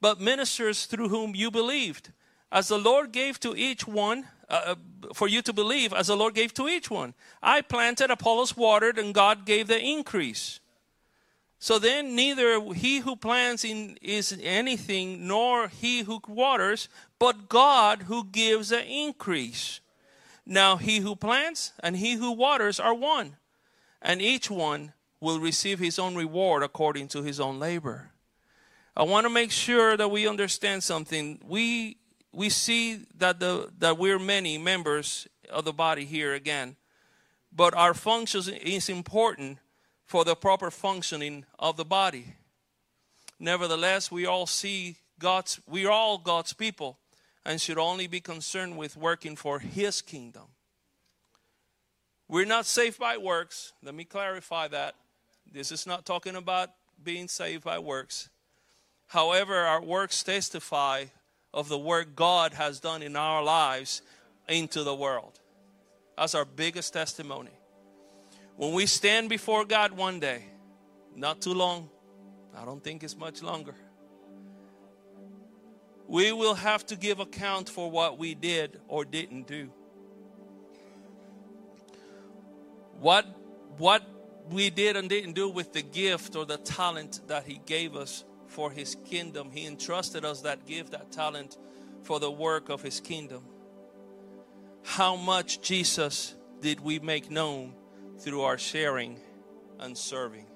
But 0.00 0.20
ministers 0.20 0.86
through 0.86 1.08
whom 1.08 1.36
you 1.36 1.52
believed, 1.52 2.10
as 2.50 2.68
the 2.68 2.78
Lord 2.78 3.12
gave 3.12 3.38
to 3.40 3.54
each 3.56 3.86
one, 3.86 4.26
uh, 4.48 4.60
uh, 4.64 4.74
for 5.12 5.28
you 5.28 5.42
to 5.42 5.52
believe, 5.52 5.92
as 5.92 6.06
the 6.06 6.16
Lord 6.16 6.34
gave 6.34 6.54
to 6.54 6.68
each 6.68 6.90
one. 6.90 7.14
I 7.42 7.60
planted, 7.60 8.10
Apollos 8.10 8.56
watered, 8.56 8.98
and 8.98 9.14
God 9.14 9.44
gave 9.44 9.66
the 9.66 9.80
increase. 9.80 10.60
So 11.58 11.78
then, 11.78 12.14
neither 12.14 12.62
he 12.72 13.00
who 13.00 13.16
plants 13.16 13.64
in 13.64 13.98
is 14.00 14.38
anything, 14.42 15.26
nor 15.26 15.68
he 15.68 16.02
who 16.02 16.22
waters, 16.28 16.88
but 17.18 17.48
God 17.48 18.02
who 18.02 18.24
gives 18.24 18.68
the 18.68 18.84
increase. 18.84 19.80
Now, 20.46 20.76
he 20.76 21.00
who 21.00 21.14
plants 21.14 21.72
and 21.80 21.96
he 21.96 22.14
who 22.14 22.32
waters 22.32 22.80
are 22.80 22.94
one, 22.94 23.36
and 24.00 24.22
each 24.22 24.50
one 24.50 24.92
will 25.20 25.40
receive 25.40 25.78
his 25.78 25.98
own 25.98 26.14
reward 26.14 26.62
according 26.62 27.08
to 27.08 27.22
his 27.22 27.40
own 27.40 27.58
labor. 27.58 28.12
I 28.96 29.02
want 29.02 29.26
to 29.26 29.30
make 29.30 29.50
sure 29.50 29.96
that 29.96 30.10
we 30.10 30.26
understand 30.26 30.82
something. 30.82 31.40
We 31.46 31.98
we 32.32 32.50
see 32.50 33.00
that 33.16 33.40
the 33.40 33.70
that 33.78 33.98
we're 33.98 34.18
many 34.18 34.58
members 34.58 35.26
of 35.50 35.64
the 35.64 35.72
body 35.72 36.04
here 36.04 36.34
again, 36.34 36.76
but 37.52 37.74
our 37.74 37.94
function 37.94 38.54
is 38.54 38.88
important 38.88 39.58
for 40.04 40.24
the 40.24 40.36
proper 40.36 40.70
functioning 40.70 41.44
of 41.58 41.76
the 41.76 41.84
body. 41.84 42.34
Nevertheless, 43.38 44.10
we 44.10 44.26
all 44.26 44.46
see 44.46 44.96
God's 45.18 45.60
we 45.66 45.86
are 45.86 45.92
all 45.92 46.18
God's 46.18 46.52
people 46.52 46.98
and 47.44 47.60
should 47.60 47.78
only 47.78 48.06
be 48.06 48.20
concerned 48.20 48.76
with 48.76 48.96
working 48.96 49.36
for 49.36 49.58
his 49.58 50.02
kingdom. 50.02 50.44
We're 52.28 52.44
not 52.44 52.66
saved 52.66 52.98
by 52.98 53.16
works. 53.16 53.72
Let 53.82 53.94
me 53.94 54.04
clarify 54.04 54.68
that. 54.68 54.94
This 55.50 55.72
is 55.72 55.86
not 55.86 56.04
talking 56.04 56.36
about 56.36 56.70
being 57.02 57.26
saved 57.26 57.64
by 57.64 57.78
works. 57.78 58.28
However, 59.06 59.54
our 59.54 59.82
works 59.82 60.22
testify 60.22 61.06
of 61.52 61.68
the 61.68 61.78
work 61.78 62.14
God 62.14 62.52
has 62.54 62.80
done 62.80 63.02
in 63.02 63.16
our 63.16 63.42
lives 63.42 64.02
into 64.48 64.82
the 64.82 64.94
world. 64.94 65.38
That's 66.16 66.34
our 66.34 66.44
biggest 66.44 66.92
testimony. 66.92 67.50
When 68.56 68.72
we 68.72 68.86
stand 68.86 69.28
before 69.28 69.64
God 69.64 69.92
one 69.92 70.20
day, 70.20 70.44
not 71.14 71.40
too 71.40 71.54
long, 71.54 71.88
I 72.56 72.64
don't 72.64 72.82
think 72.82 73.04
it's 73.04 73.16
much 73.16 73.42
longer, 73.42 73.74
we 76.08 76.32
will 76.32 76.54
have 76.54 76.84
to 76.86 76.96
give 76.96 77.20
account 77.20 77.68
for 77.68 77.90
what 77.90 78.18
we 78.18 78.34
did 78.34 78.80
or 78.88 79.04
didn't 79.04 79.46
do. 79.46 79.70
What, 83.00 83.26
what 83.76 84.02
we 84.50 84.70
did 84.70 84.96
and 84.96 85.08
didn't 85.08 85.34
do 85.34 85.48
with 85.48 85.72
the 85.72 85.82
gift 85.82 86.34
or 86.34 86.46
the 86.46 86.56
talent 86.56 87.20
that 87.28 87.44
He 87.44 87.60
gave 87.64 87.94
us 87.94 88.24
for 88.48 88.70
His 88.70 88.96
kingdom. 89.04 89.50
He 89.52 89.66
entrusted 89.66 90.24
us 90.24 90.42
that 90.42 90.66
gift, 90.66 90.92
that 90.92 91.12
talent 91.12 91.56
for 92.02 92.18
the 92.18 92.30
work 92.30 92.68
of 92.68 92.82
His 92.82 93.00
kingdom. 93.00 93.44
How 94.82 95.16
much 95.16 95.60
Jesus 95.60 96.34
did 96.60 96.80
we 96.80 96.98
make 96.98 97.30
known 97.30 97.74
through 98.18 98.42
our 98.42 98.58
sharing 98.58 99.18
and 99.78 99.96
serving? 99.96 100.46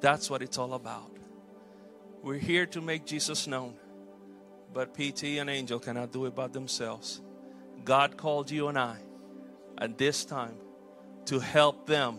That's 0.00 0.28
what 0.28 0.42
it's 0.42 0.58
all 0.58 0.74
about. 0.74 1.16
We're 2.22 2.38
here 2.38 2.66
to 2.66 2.80
make 2.80 3.04
Jesus 3.04 3.46
known, 3.46 3.74
but 4.72 4.94
PT 4.94 5.24
and 5.38 5.50
Angel 5.50 5.78
cannot 5.78 6.12
do 6.12 6.26
it 6.26 6.34
by 6.34 6.48
themselves. 6.48 7.20
God 7.84 8.16
called 8.16 8.50
you 8.50 8.68
and 8.68 8.78
I 8.78 8.96
at 9.78 9.98
this 9.98 10.24
time 10.24 10.56
to 11.26 11.40
help 11.40 11.86
them 11.86 12.18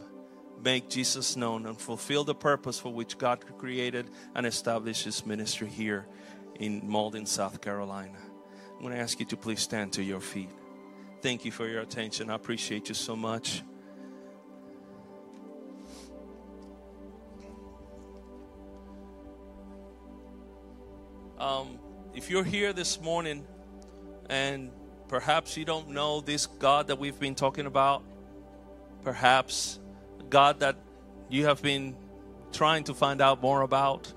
make 0.64 0.90
Jesus 0.90 1.36
known 1.36 1.66
and 1.66 1.78
fulfill 1.78 2.24
the 2.24 2.36
purpose 2.36 2.80
for 2.80 2.92
which 2.92 3.18
God 3.18 3.44
created 3.58 4.10
and 4.34 4.46
established 4.46 5.04
His 5.04 5.26
ministry 5.26 5.68
here 5.68 6.06
in 6.56 6.82
Mauldin, 6.82 7.28
South 7.28 7.62
Carolina. 7.62 8.18
I'm 8.76 8.82
going 8.82 8.94
to 8.94 9.00
ask 9.00 9.20
you 9.20 9.26
to 9.28 9.38
please 9.38 9.60
stand 9.60 9.94
to 9.94 10.04
your 10.04 10.22
feet. 10.22 10.50
Thank 11.22 11.46
you 11.46 11.52
for 11.52 11.68
your 11.68 11.82
attention. 11.82 12.30
I 12.30 12.36
appreciate 12.36 12.90
you 12.90 12.96
so 12.96 13.16
much. 13.16 13.62
Um, 21.38 21.78
if 22.14 22.30
you're 22.30 22.44
here 22.44 22.72
this 22.72 23.02
morning 23.02 23.46
and 24.30 24.72
perhaps 25.10 25.58
you 25.58 25.66
don't 25.66 25.90
know 25.90 26.22
this 26.22 26.46
God 26.46 26.88
that 26.88 27.00
we've 27.00 27.20
been 27.20 27.36
talking 27.36 27.66
about, 27.66 28.04
perhaps 29.04 29.80
God 30.34 30.62
that 30.62 30.76
you 31.30 31.46
have 31.46 31.62
been 31.62 31.96
trying 32.52 32.86
to 32.86 32.96
find 32.96 33.22
out 33.22 33.40
more 33.40 33.62
about, 33.62 34.12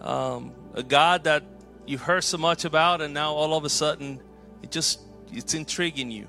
um, 0.00 0.54
a 0.72 0.82
God 0.82 1.24
that 1.24 1.44
you've 1.86 2.00
heard 2.00 2.24
so 2.24 2.38
much 2.38 2.64
about, 2.64 3.02
and 3.02 3.12
now 3.12 3.34
all 3.34 3.54
of 3.54 3.64
a 3.64 3.68
sudden 3.68 4.22
it 4.62 4.70
just 4.70 5.00
it's 5.30 5.52
intriguing 5.52 6.10
you. 6.10 6.26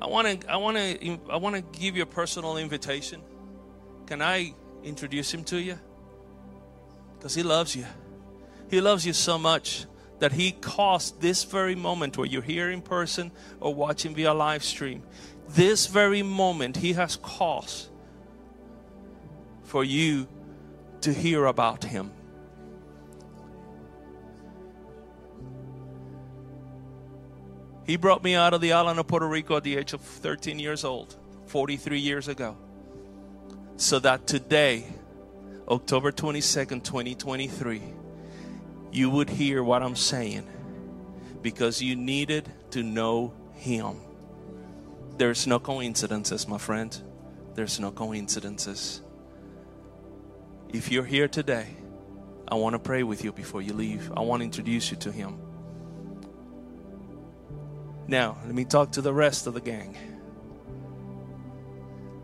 I 0.00 0.06
want 0.06 0.40
to 0.40 0.50
I 0.50 0.56
want 0.56 0.78
to 0.78 1.20
I 1.30 1.36
want 1.36 1.54
to 1.56 1.78
give 1.78 1.94
you 1.94 2.02
a 2.02 2.06
personal 2.06 2.56
invitation. 2.56 3.20
Can 4.06 4.22
I 4.22 4.54
introduce 4.82 5.32
him 5.32 5.44
to 5.44 5.60
you? 5.60 5.78
Because 7.18 7.34
he 7.34 7.42
loves 7.42 7.76
you. 7.76 7.84
He 8.70 8.80
loves 8.80 9.04
you 9.06 9.12
so 9.12 9.36
much 9.38 9.84
that 10.20 10.32
he 10.32 10.52
caused 10.52 11.20
this 11.20 11.44
very 11.44 11.74
moment 11.74 12.16
where 12.16 12.26
you're 12.26 12.40
here 12.40 12.70
in 12.70 12.80
person 12.80 13.30
or 13.60 13.74
watching 13.74 14.14
via 14.14 14.32
live 14.32 14.64
stream 14.64 15.02
this 15.54 15.86
very 15.86 16.22
moment, 16.22 16.76
He 16.76 16.92
has 16.94 17.16
cause 17.16 17.88
for 19.62 19.84
you 19.84 20.26
to 21.02 21.12
hear 21.12 21.46
about 21.46 21.84
Him. 21.84 22.10
He 27.84 27.96
brought 27.96 28.22
me 28.22 28.34
out 28.34 28.54
of 28.54 28.60
the 28.60 28.72
island 28.72 29.00
of 29.00 29.08
Puerto 29.08 29.26
Rico 29.26 29.56
at 29.56 29.64
the 29.64 29.76
age 29.76 29.92
of 29.92 30.00
13 30.00 30.58
years 30.58 30.84
old, 30.84 31.16
43 31.46 31.98
years 31.98 32.28
ago, 32.28 32.56
so 33.76 33.98
that 33.98 34.26
today, 34.26 34.86
October 35.68 36.12
22nd, 36.12 36.84
2023, 36.84 37.82
you 38.92 39.10
would 39.10 39.28
hear 39.28 39.62
what 39.64 39.82
I'm 39.82 39.96
saying 39.96 40.46
because 41.42 41.82
you 41.82 41.96
needed 41.96 42.48
to 42.70 42.82
know 42.82 43.34
Him. 43.54 43.96
There's 45.18 45.46
no 45.46 45.60
coincidences, 45.60 46.48
my 46.48 46.58
friend. 46.58 46.96
There's 47.54 47.78
no 47.78 47.90
coincidences. 47.90 49.02
If 50.70 50.90
you're 50.90 51.04
here 51.04 51.28
today, 51.28 51.66
I 52.48 52.54
want 52.54 52.74
to 52.74 52.78
pray 52.78 53.02
with 53.02 53.22
you 53.22 53.32
before 53.32 53.60
you 53.60 53.74
leave. 53.74 54.10
I 54.16 54.20
want 54.20 54.40
to 54.40 54.44
introduce 54.44 54.90
you 54.90 54.96
to 54.98 55.12
Him. 55.12 55.38
Now, 58.08 58.38
let 58.46 58.54
me 58.54 58.64
talk 58.64 58.92
to 58.92 59.02
the 59.02 59.12
rest 59.12 59.46
of 59.46 59.54
the 59.54 59.60
gang. 59.60 59.96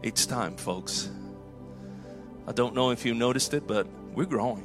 It's 0.03 0.24
time, 0.27 0.57
folks. 0.57 1.11
I 2.46 2.53
don't 2.53 2.74
know 2.74 2.90
if 2.90 3.05
you 3.05 3.14
noticed 3.14 3.53
it, 3.53 3.66
but 3.66 3.87
we're 4.14 4.24
growing. 4.24 4.64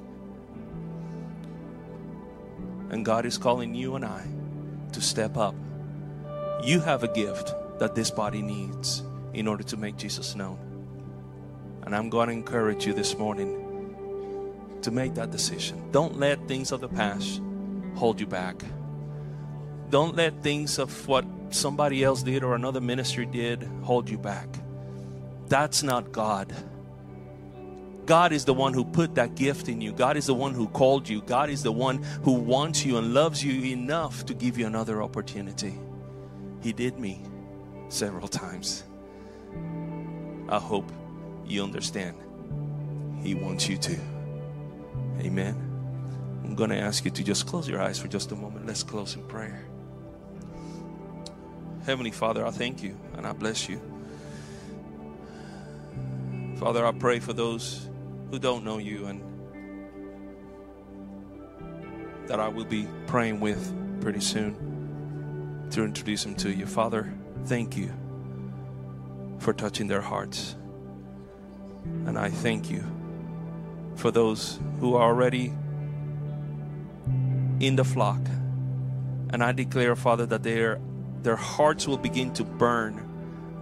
And 2.89 3.03
God 3.03 3.25
is 3.25 3.38
calling 3.38 3.75
you 3.75 3.95
and 3.95 4.05
I 4.05 4.25
to 4.93 5.01
step 5.01 5.36
up. 5.36 5.55
You 6.63 6.79
have 6.79 7.03
a 7.03 7.13
gift 7.13 7.53
that 7.79 7.95
this 7.95 8.12
body 8.12 8.41
needs 8.41 9.03
in 9.33 9.47
order 9.47 9.63
to 9.63 9.77
make 9.77 9.97
Jesus 9.97 10.36
known. 10.36 10.59
And 11.86 11.95
I'm 11.95 12.09
going 12.09 12.27
to 12.27 12.33
encourage 12.33 12.86
you 12.86 12.93
this 12.93 13.17
morning 13.17 13.59
to 14.81 14.91
make 14.91 15.15
that 15.15 15.31
decision. 15.31 15.91
Don't 15.91 16.17
let 16.17 16.47
things 16.47 16.71
of 16.71 16.81
the 16.81 16.88
past 16.88 17.41
hold 17.95 18.19
you 18.19 18.27
back. 18.27 18.63
Don't 19.89 20.15
let 20.15 20.41
things 20.41 20.79
of 20.79 21.07
what 21.07 21.25
somebody 21.49 22.03
else 22.03 22.23
did 22.23 22.43
or 22.43 22.55
another 22.55 22.81
ministry 22.81 23.25
did 23.25 23.63
hold 23.83 24.09
you 24.09 24.17
back. 24.17 24.47
That's 25.47 25.83
not 25.83 26.12
God. 26.12 26.53
God 28.05 28.33
is 28.33 28.43
the 28.43 28.53
one 28.53 28.73
who 28.73 28.83
put 28.83 29.15
that 29.15 29.36
gift 29.36 29.69
in 29.69 29.79
you. 29.79 29.93
God 29.93 30.17
is 30.17 30.25
the 30.25 30.33
one 30.33 30.53
who 30.53 30.67
called 30.67 31.07
you. 31.07 31.21
God 31.21 31.49
is 31.49 31.63
the 31.63 31.71
one 31.71 32.03
who 32.23 32.33
wants 32.33 32.83
you 32.83 32.97
and 32.97 33.13
loves 33.13 33.43
you 33.43 33.71
enough 33.71 34.25
to 34.25 34.33
give 34.33 34.57
you 34.57 34.67
another 34.67 35.01
opportunity. 35.01 35.77
He 36.62 36.73
did 36.73 36.99
me 36.99 37.23
several 37.93 38.27
times. 38.27 38.84
I 40.49 40.60
hope 40.60 40.91
you 41.45 41.63
understand. 41.63 42.17
He 43.21 43.36
wants 43.36 43.69
you 43.69 43.77
to. 43.77 43.97
Amen. 45.19 45.56
I'm 46.43 46.56
going 46.56 46.71
to 46.71 46.77
ask 46.77 47.06
you 47.06 47.12
to 47.12 47.23
just 47.23 47.45
close 47.45 47.69
your 47.69 47.82
eyes 47.82 47.99
for 47.99 48.08
just 48.08 48.32
a 48.32 48.36
moment. 48.36 48.65
Let's 48.65 48.84
close 48.84 49.15
in 49.15 49.23
prayer. 49.27 49.63
Heavenly 51.86 52.12
Father, 52.12 52.45
I 52.45 52.51
thank 52.51 52.82
you 52.82 52.97
and 53.15 53.27
I 53.27 53.32
bless 53.32 53.69
you. 53.69 53.79
Father, 56.58 56.86
I 56.86 56.91
pray 56.91 57.19
for 57.19 57.34
those 57.34 57.89
who 58.32 58.39
don't 58.39 58.63
know 58.63 58.79
you 58.79 59.06
and 59.06 59.21
that 62.27 62.39
I 62.39 62.47
will 62.47 62.65
be 62.65 62.88
praying 63.06 63.39
with 63.39 64.01
pretty 64.01 64.21
soon 64.21 65.67
to 65.71 65.84
introduce 65.84 66.23
them 66.23 66.36
to 66.36 66.51
you. 66.51 66.65
Father, 66.65 67.13
thank 67.45 67.77
you 67.77 67.91
for 69.39 69.53
touching 69.53 69.88
their 69.88 70.01
hearts. 70.01 70.56
And 72.06 72.17
I 72.17 72.29
thank 72.29 72.69
you 72.69 72.84
for 73.95 74.12
those 74.12 74.60
who 74.79 74.95
are 74.95 75.10
already 75.10 75.53
in 77.60 77.75
the 77.75 77.84
flock. 77.84 78.21
And 79.29 79.43
I 79.43 79.51
declare, 79.51 79.95
Father, 79.95 80.25
that 80.27 80.43
their, 80.43 80.79
their 81.21 81.36
hearts 81.36 81.88
will 81.88 81.97
begin 81.97 82.34
to 82.34 82.43
burn 82.43 83.10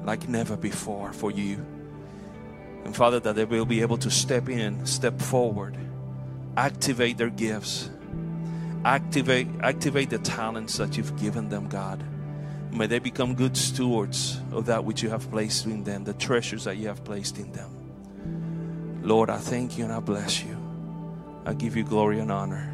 like 0.06 0.28
never 0.28 0.58
before 0.58 1.14
for 1.14 1.32
you. 1.32 1.66
And 2.84 2.96
Father, 2.96 3.20
that 3.20 3.36
they 3.36 3.46
will 3.46 3.66
be 3.66 3.82
able 3.82 3.98
to 3.98 4.10
step 4.10 4.50
in, 4.50 4.86
step 4.86 5.20
forward, 5.22 5.78
activate 6.58 7.18
their 7.18 7.30
gifts, 7.30 7.90
activate, 8.84 9.48
activate 9.62 10.10
the 10.10 10.18
talents 10.18 10.78
that 10.78 10.98
you've 10.98 11.16
given 11.20 11.50
them, 11.50 11.68
God. 11.68 12.04
May 12.72 12.88
they 12.88 13.00
become 13.00 13.36
good 13.36 13.58
stewards 13.58 14.40
of 14.52 14.66
that 14.68 14.86
which 14.86 15.04
you 15.04 15.10
have 15.10 15.30
placed 15.30 15.66
in 15.66 15.84
them, 15.84 16.04
the 16.06 16.14
treasures 16.14 16.64
that 16.64 16.78
you 16.78 16.88
have 16.88 17.04
placed 17.04 17.38
in 17.38 17.52
them. 17.52 19.02
Lord, 19.04 19.30
I 19.30 19.38
thank 19.38 19.78
you 19.78 19.84
and 19.84 19.94
I 19.94 20.00
bless 20.00 20.44
you. 20.44 20.58
I 21.46 21.54
give 21.54 21.76
you 21.76 21.84
glory 21.84 22.20
and 22.20 22.32
honor 22.32 22.72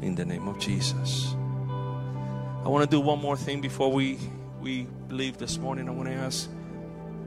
in 0.00 0.14
the 0.14 0.24
name 0.24 0.48
of 0.48 0.58
Jesus. 0.58 1.34
I 2.64 2.68
want 2.68 2.82
to 2.82 2.90
do 2.90 3.00
one 3.00 3.20
more 3.20 3.36
thing 3.36 3.60
before 3.60 3.92
we 3.92 4.18
we 4.60 4.86
leave 5.10 5.36
this 5.36 5.58
morning. 5.58 5.88
I 5.88 5.92
want 5.92 6.08
to 6.08 6.14
ask 6.14 6.48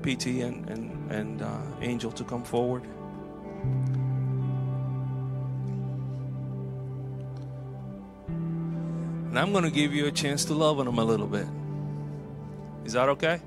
PT 0.01 0.41
and 0.41 0.67
and 0.69 1.11
and 1.11 1.41
uh, 1.43 1.61
Angel 1.81 2.11
to 2.11 2.23
come 2.23 2.43
forward. 2.43 2.83
And 9.29 9.37
I'm 9.37 9.51
going 9.51 9.65
to 9.65 9.69
give 9.69 9.93
you 9.93 10.07
a 10.07 10.11
chance 10.11 10.45
to 10.45 10.55
love 10.55 10.79
on 10.79 10.85
them 10.85 10.97
a 10.97 11.03
little 11.03 11.27
bit. 11.27 11.45
Is 12.87 12.93
that 12.93 13.09
okay? 13.09 13.41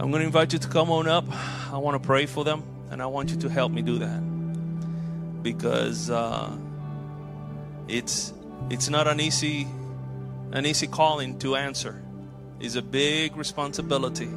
I'm 0.00 0.10
going 0.10 0.18
to 0.18 0.26
invite 0.26 0.52
you 0.52 0.58
to 0.58 0.66
come 0.66 0.90
on 0.90 1.06
up. 1.06 1.24
I 1.72 1.78
want 1.78 1.94
to 1.94 2.04
pray 2.04 2.26
for 2.26 2.42
them, 2.42 2.64
and 2.90 3.00
I 3.00 3.06
want 3.06 3.30
you 3.30 3.36
to 3.36 3.48
help 3.48 3.70
me 3.70 3.82
do 3.82 3.98
that 3.98 4.20
because 5.40 6.10
uh, 6.10 6.50
it's 7.86 8.32
it's 8.68 8.88
not 8.88 9.06
an 9.06 9.20
easy 9.20 9.68
an 10.50 10.66
easy 10.66 10.88
calling 10.88 11.38
to 11.38 11.54
answer. 11.54 12.02
It's 12.58 12.74
a 12.74 12.82
big 12.82 13.36
responsibility. 13.36 14.28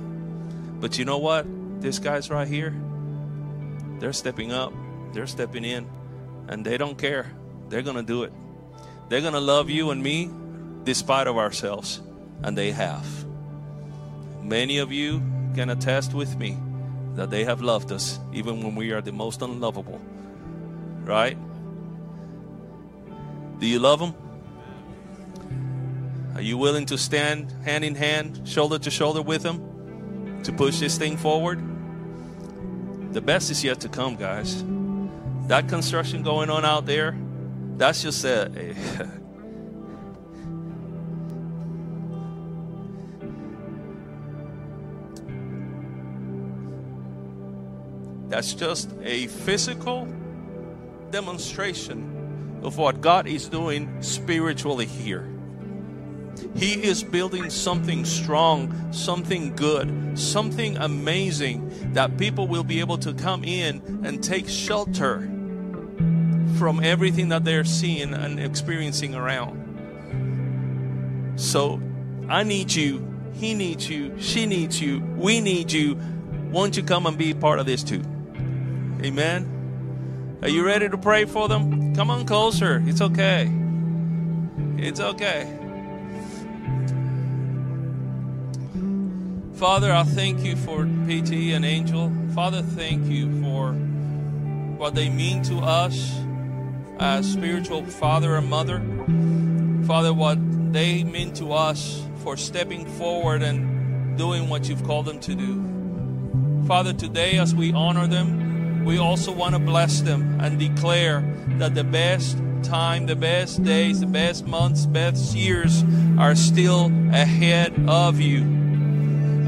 But 0.79 0.99
you 0.99 1.05
know 1.05 1.17
what? 1.17 1.47
These 1.81 1.97
guys 1.97 2.29
right 2.29 2.47
here, 2.47 2.75
they're 3.97 4.13
stepping 4.13 4.51
up, 4.51 4.71
they're 5.13 5.25
stepping 5.25 5.65
in, 5.65 5.89
and 6.47 6.63
they 6.63 6.77
don't 6.77 6.99
care. 6.99 7.31
They're 7.69 7.81
gonna 7.81 8.03
do 8.03 8.21
it. 8.21 8.33
They're 9.09 9.21
gonna 9.21 9.41
love 9.41 9.71
you 9.71 9.89
and 9.89 10.03
me 10.03 10.29
despite 10.83 11.25
of 11.25 11.37
ourselves, 11.37 11.99
and 12.43 12.57
they 12.57 12.71
have. 12.71 13.05
Many 14.41 14.77
of 14.77 14.91
you 14.91 15.21
can 15.55 15.69
attest 15.69 16.13
with 16.13 16.37
me 16.37 16.57
that 17.15 17.29
they 17.29 17.43
have 17.43 17.61
loved 17.61 17.91
us 17.91 18.19
even 18.33 18.61
when 18.61 18.75
we 18.75 18.91
are 18.91 19.01
the 19.01 19.11
most 19.11 19.41
unlovable. 19.41 20.01
Right? 21.03 21.37
Do 23.59 23.67
you 23.67 23.79
love 23.79 23.99
them? 23.99 24.13
Are 26.35 26.41
you 26.41 26.57
willing 26.57 26.85
to 26.87 26.97
stand 26.97 27.51
hand 27.63 27.83
in 27.83 27.95
hand, 27.95 28.41
shoulder 28.47 28.79
to 28.79 28.89
shoulder 28.89 29.21
with 29.21 29.43
them 29.43 30.41
to 30.43 30.51
push 30.51 30.79
this 30.79 30.97
thing 30.97 31.15
forward? 31.17 31.61
The 33.13 33.21
best 33.21 33.51
is 33.51 33.63
yet 33.63 33.79
to 33.81 33.89
come, 33.89 34.15
guys. 34.15 34.63
That 35.47 35.69
construction 35.69 36.23
going 36.23 36.49
on 36.49 36.65
out 36.65 36.85
there, 36.87 37.15
that's 37.77 38.01
just 38.01 38.25
a, 38.25 38.49
a 38.99 39.07
That's 48.33 48.55
just 48.55 48.89
a 49.03 49.27
physical 49.27 50.07
demonstration 51.11 52.59
of 52.63 52.79
what 52.79 52.99
God 52.99 53.27
is 53.27 53.47
doing 53.47 54.01
spiritually 54.01 54.87
here. 54.87 55.29
He 56.55 56.83
is 56.83 57.03
building 57.03 57.51
something 57.51 58.05
strong, 58.05 58.91
something 58.91 59.55
good, 59.55 60.17
something 60.17 60.77
amazing 60.77 61.93
that 61.93 62.17
people 62.17 62.47
will 62.47 62.63
be 62.63 62.79
able 62.79 62.97
to 62.97 63.13
come 63.13 63.43
in 63.43 64.01
and 64.03 64.23
take 64.23 64.49
shelter 64.49 65.19
from 66.57 66.83
everything 66.83 67.29
that 67.29 67.43
they're 67.43 67.63
seeing 67.63 68.15
and 68.15 68.39
experiencing 68.39 69.13
around. 69.13 69.59
So 71.35 71.79
I 72.27 72.41
need 72.41 72.73
you, 72.73 73.07
he 73.35 73.53
needs 73.53 73.87
you, 73.87 74.19
she 74.19 74.47
needs 74.47 74.81
you, 74.81 75.01
we 75.17 75.39
need 75.39 75.71
you. 75.71 75.99
Won't 76.49 76.75
you 76.75 76.81
come 76.81 77.05
and 77.05 77.15
be 77.15 77.35
part 77.35 77.59
of 77.59 77.67
this 77.67 77.83
too? 77.83 78.03
Amen. 79.05 80.39
Are 80.41 80.47
you 80.47 80.65
ready 80.65 80.87
to 80.87 80.97
pray 80.97 81.25
for 81.25 81.49
them? 81.49 81.93
Come 81.93 82.09
on 82.09 82.25
closer. 82.25 82.81
It's 82.85 83.01
okay. 83.01 83.51
It's 84.77 84.99
okay. 85.01 85.59
Father, 89.55 89.91
I 89.91 90.03
thank 90.03 90.43
you 90.43 90.55
for 90.55 90.85
PT 91.07 91.53
and 91.53 91.65
Angel. 91.65 92.11
Father, 92.33 92.61
thank 92.61 93.05
you 93.07 93.41
for 93.41 93.73
what 93.73 94.95
they 94.95 95.09
mean 95.09 95.43
to 95.43 95.59
us 95.59 96.17
as 96.99 97.31
spiritual 97.31 97.85
father 97.85 98.35
and 98.35 98.49
mother. 98.49 98.79
Father, 99.85 100.13
what 100.13 100.37
they 100.73 101.03
mean 101.03 101.33
to 101.33 101.51
us 101.51 102.01
for 102.17 102.37
stepping 102.37 102.85
forward 102.85 103.41
and 103.41 104.17
doing 104.17 104.47
what 104.47 104.69
you've 104.69 104.83
called 104.83 105.05
them 105.05 105.19
to 105.19 105.35
do. 105.35 106.65
Father, 106.67 106.93
today 106.93 107.37
as 107.37 107.53
we 107.53 107.73
honor 107.73 108.07
them, 108.07 108.42
we 108.83 108.97
also 108.97 109.31
want 109.31 109.55
to 109.55 109.59
bless 109.59 110.01
them 110.01 110.39
and 110.41 110.59
declare 110.59 111.21
that 111.59 111.75
the 111.75 111.83
best 111.83 112.37
time, 112.63 113.05
the 113.05 113.15
best 113.15 113.63
days, 113.63 113.99
the 113.99 114.05
best 114.05 114.45
months, 114.45 114.85
best 114.85 115.35
years 115.35 115.83
are 116.17 116.35
still 116.35 116.85
ahead 117.11 117.73
of 117.87 118.19
you. 118.19 118.41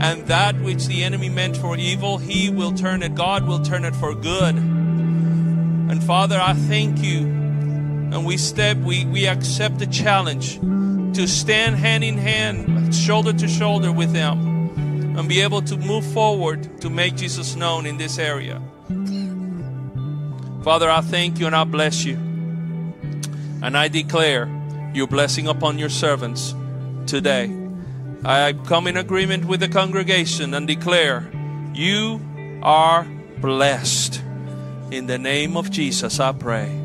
And 0.02 0.28
that 0.28 0.60
which 0.62 0.88
the 0.88 1.04
enemy 1.04 1.30
meant 1.30 1.58
for 1.58 1.78
evil, 1.78 2.18
he 2.18 2.50
will 2.50 2.74
turn 2.74 3.02
it, 3.02 3.16
God 3.16 3.48
will 3.48 3.64
turn 3.64 3.86
it 3.86 3.96
for 3.96 4.14
good. 4.14 4.56
And 4.56 6.04
Father, 6.04 6.40
I 6.40 6.54
thank 6.54 7.02
you. 7.02 7.20
And 7.20 8.26
we 8.26 8.38
step, 8.38 8.78
we, 8.78 9.06
we 9.06 9.28
accept 9.28 9.80
the 9.80 9.88
challenge 9.88 10.60
to 11.16 11.28
stand 11.28 11.76
hand 11.78 12.04
in 12.04 12.18
hand, 12.18 12.94
shoulder 12.94 13.34
to 13.34 13.48
shoulder 13.48 13.92
with 13.92 14.12
them, 14.14 15.18
and 15.18 15.28
be 15.28 15.42
able 15.42 15.62
to 15.64 15.78
move 15.78 16.06
forward 16.14 16.82
to 16.82 16.90
make 16.90 17.16
Jesus 17.16 17.56
known 17.56 17.86
in 17.86 17.98
this 17.98 18.20
area. 18.20 18.62
Father, 20.66 20.90
I 20.90 21.02
thank 21.02 21.40
you 21.40 21.46
and 21.46 21.56
I 21.56 21.64
bless 21.64 22.06
you. 22.06 22.16
And 23.62 23.78
I 23.78 23.88
declare 23.88 24.50
your 24.96 25.06
blessing 25.06 25.48
upon 25.48 25.78
your 25.78 25.90
servants 25.90 26.56
today. 27.06 27.56
I 28.24 28.54
come 28.66 28.88
in 28.88 28.98
agreement 28.98 29.46
with 29.46 29.60
the 29.60 29.68
congregation 29.68 30.56
and 30.56 30.66
declare 30.68 31.32
you 31.76 32.20
are 32.64 33.06
blessed. 33.38 34.24
In 34.90 35.06
the 35.06 35.20
name 35.20 35.56
of 35.56 35.70
Jesus, 35.70 36.20
I 36.20 36.32
pray. 36.32 36.82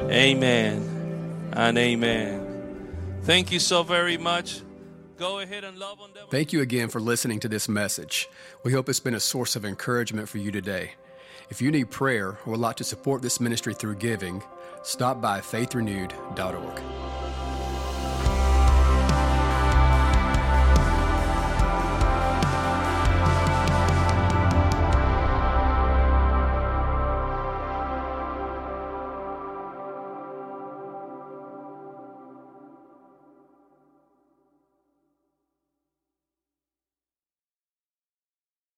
Amen 0.00 1.50
and 1.52 1.76
amen. 1.76 3.20
Thank 3.24 3.52
you 3.52 3.58
so 3.58 3.82
very 3.82 4.16
much. 4.16 4.62
Go 5.18 5.40
ahead 5.40 5.64
and 5.64 5.76
love 5.76 6.00
on 6.00 6.14
them. 6.14 6.28
Thank 6.30 6.54
you 6.54 6.62
again 6.62 6.88
for 6.88 6.98
listening 6.98 7.40
to 7.40 7.48
this 7.48 7.68
message. 7.68 8.30
We 8.64 8.72
hope 8.72 8.88
it's 8.88 9.00
been 9.00 9.14
a 9.14 9.20
source 9.20 9.54
of 9.54 9.66
encouragement 9.66 10.30
for 10.30 10.38
you 10.38 10.50
today. 10.50 10.92
If 11.52 11.60
you 11.60 11.70
need 11.70 11.90
prayer 11.90 12.38
or 12.46 12.52
would 12.52 12.60
like 12.60 12.76
to 12.76 12.84
support 12.84 13.20
this 13.20 13.38
ministry 13.38 13.74
through 13.74 13.96
giving, 13.96 14.42
stop 14.82 15.20
by 15.20 15.42
faithrenewed.org. 15.42 17.11